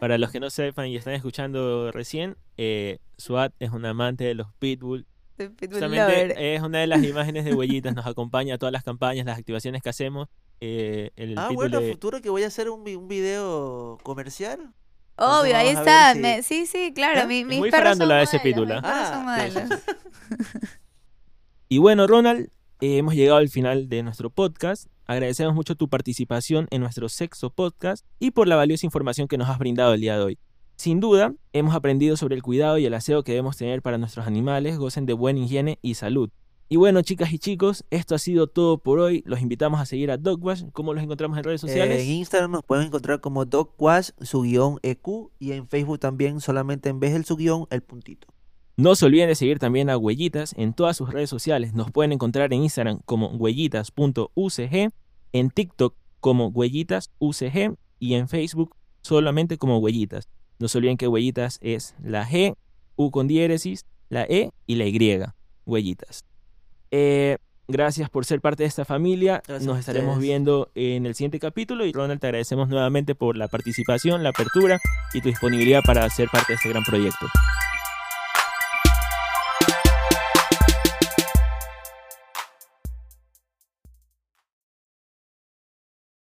Para 0.00 0.18
los 0.18 0.30
que 0.30 0.40
no 0.40 0.48
sepan 0.50 0.86
y 0.86 0.96
están 0.96 1.14
escuchando 1.14 1.90
recién, 1.92 2.36
eh, 2.56 2.98
Suat 3.18 3.52
es 3.58 3.70
un 3.70 3.84
amante 3.84 4.24
de 4.24 4.34
los 4.34 4.52
pitbull. 4.58 5.06
Soy 5.36 5.48
pitbull 5.50 5.80
Justamente 5.80 6.28
lover. 6.28 6.34
es 6.38 6.62
una 6.62 6.78
de 6.78 6.86
las 6.86 7.02
imágenes 7.04 7.44
de 7.44 7.54
huellitas, 7.54 7.94
nos 7.94 8.06
acompaña 8.06 8.54
a 8.54 8.58
todas 8.58 8.72
las 8.72 8.82
campañas, 8.82 9.26
las 9.26 9.38
activaciones 9.38 9.82
que 9.82 9.88
hacemos. 9.90 10.28
eh, 10.60 11.10
el 11.16 11.36
ah, 11.38 11.48
pitbull 11.48 11.68
bueno, 11.70 11.78
a 11.78 11.80
de- 11.80 11.92
futuro 11.92 12.20
que 12.22 12.30
voy 12.30 12.42
a 12.42 12.46
hacer 12.46 12.70
un, 12.70 12.82
vi- 12.84 12.94
un 12.96 13.08
video 13.08 13.98
comercial. 14.02 14.72
Obvio, 15.18 15.56
ahí 15.56 15.68
está. 15.68 16.12
si- 16.14 16.18
me- 16.20 16.42
sí, 16.42 16.66
sí, 16.66 16.92
claro. 16.94 17.26
Mis 17.26 17.44
muy 17.44 17.70
perros 17.70 17.72
son 17.72 17.98
farándula 17.98 18.22
ese 18.22 18.38
modelos, 18.38 18.82
¿ah? 18.82 18.82
perros 18.82 19.08
son 19.08 19.24
modelos. 19.24 19.82
Y 21.68 21.78
bueno, 21.78 22.06
Ronald, 22.06 22.48
eh, 22.80 22.98
hemos 22.98 23.14
llegado 23.14 23.38
al 23.38 23.48
final 23.48 23.88
de 23.88 24.02
nuestro 24.02 24.30
podcast. 24.30 24.86
Agradecemos 25.06 25.54
mucho 25.54 25.74
tu 25.74 25.88
participación 25.88 26.66
en 26.70 26.80
nuestro 26.80 27.08
sexto 27.08 27.50
podcast 27.50 28.04
y 28.18 28.32
por 28.32 28.48
la 28.48 28.56
valiosa 28.56 28.86
información 28.86 29.28
que 29.28 29.38
nos 29.38 29.48
has 29.48 29.58
brindado 29.58 29.94
el 29.94 30.00
día 30.00 30.16
de 30.16 30.22
hoy. 30.24 30.38
Sin 30.76 31.00
duda, 31.00 31.34
hemos 31.52 31.74
aprendido 31.74 32.16
sobre 32.16 32.34
el 32.34 32.42
cuidado 32.42 32.76
y 32.76 32.84
el 32.84 32.94
aseo 32.94 33.24
que 33.24 33.32
debemos 33.32 33.56
tener 33.56 33.80
para 33.80 33.96
nuestros 33.96 34.26
animales, 34.26 34.76
gocen 34.78 35.06
de 35.06 35.14
buena 35.14 35.40
higiene 35.40 35.78
y 35.80 35.94
salud. 35.94 36.30
Y 36.68 36.76
bueno, 36.76 37.00
chicas 37.02 37.32
y 37.32 37.38
chicos, 37.38 37.84
esto 37.90 38.14
ha 38.14 38.18
sido 38.18 38.46
todo 38.46 38.78
por 38.78 38.98
hoy. 38.98 39.22
Los 39.24 39.40
invitamos 39.40 39.80
a 39.80 39.86
seguir 39.86 40.10
a 40.10 40.18
Dogwash. 40.18 40.64
¿Cómo 40.72 40.92
los 40.92 41.02
encontramos 41.02 41.38
en 41.38 41.44
redes 41.44 41.60
sociales? 41.60 42.02
En 42.02 42.10
Instagram 42.10 42.50
nos 42.50 42.62
pueden 42.62 42.88
encontrar 42.88 43.20
como 43.20 43.44
DocWash, 43.44 44.10
su 44.20 44.42
guion 44.42 44.78
EQ, 44.82 45.30
y 45.38 45.52
en 45.52 45.66
Facebook 45.66 46.00
también, 46.00 46.40
solamente 46.40 46.88
en 46.88 47.00
vez 47.00 47.12
del 47.12 47.24
su 47.24 47.36
guion, 47.36 47.66
el 47.70 47.82
puntito. 47.82 48.28
No 48.76 48.96
se 48.96 49.06
olviden 49.06 49.28
de 49.28 49.36
seguir 49.36 49.58
también 49.58 49.88
a 49.88 49.96
Huellitas 49.96 50.54
en 50.58 50.74
todas 50.74 50.96
sus 50.96 51.10
redes 51.10 51.30
sociales. 51.30 51.72
Nos 51.72 51.90
pueden 51.90 52.12
encontrar 52.12 52.52
en 52.52 52.62
Instagram 52.64 53.00
como 53.06 53.28
huellitas.ucg, 53.28 54.90
en 55.32 55.50
TikTok 55.50 55.94
como 56.20 56.48
huellitasUCG 56.48 57.76
y 57.98 58.14
en 58.14 58.28
Facebook 58.28 58.76
solamente 59.06 59.56
como 59.56 59.78
Huellitas. 59.78 60.28
No 60.58 60.68
se 60.68 60.78
olviden 60.78 60.96
que 60.96 61.08
Huellitas 61.08 61.58
es 61.60 61.94
la 62.02 62.26
G, 62.26 62.56
U 62.96 63.10
con 63.10 63.28
diéresis, 63.28 63.84
la 64.08 64.24
E 64.24 64.50
y 64.66 64.76
la 64.76 64.86
Y. 64.86 65.22
Huellitas. 65.66 66.24
Eh, 66.90 67.38
gracias 67.68 68.08
por 68.08 68.24
ser 68.24 68.40
parte 68.40 68.62
de 68.62 68.68
esta 68.68 68.84
familia. 68.84 69.42
Gracias 69.46 69.66
Nos 69.66 69.78
estaremos 69.78 70.18
viendo 70.18 70.70
en 70.74 71.06
el 71.06 71.14
siguiente 71.14 71.38
capítulo 71.38 71.84
y 71.84 71.92
Ronald 71.92 72.20
te 72.20 72.28
agradecemos 72.28 72.68
nuevamente 72.68 73.14
por 73.14 73.36
la 73.36 73.48
participación, 73.48 74.22
la 74.22 74.30
apertura 74.30 74.80
y 75.12 75.20
tu 75.20 75.28
disponibilidad 75.28 75.82
para 75.84 76.08
ser 76.10 76.28
parte 76.28 76.52
de 76.52 76.54
este 76.56 76.68
gran 76.68 76.84
proyecto. 76.84 77.26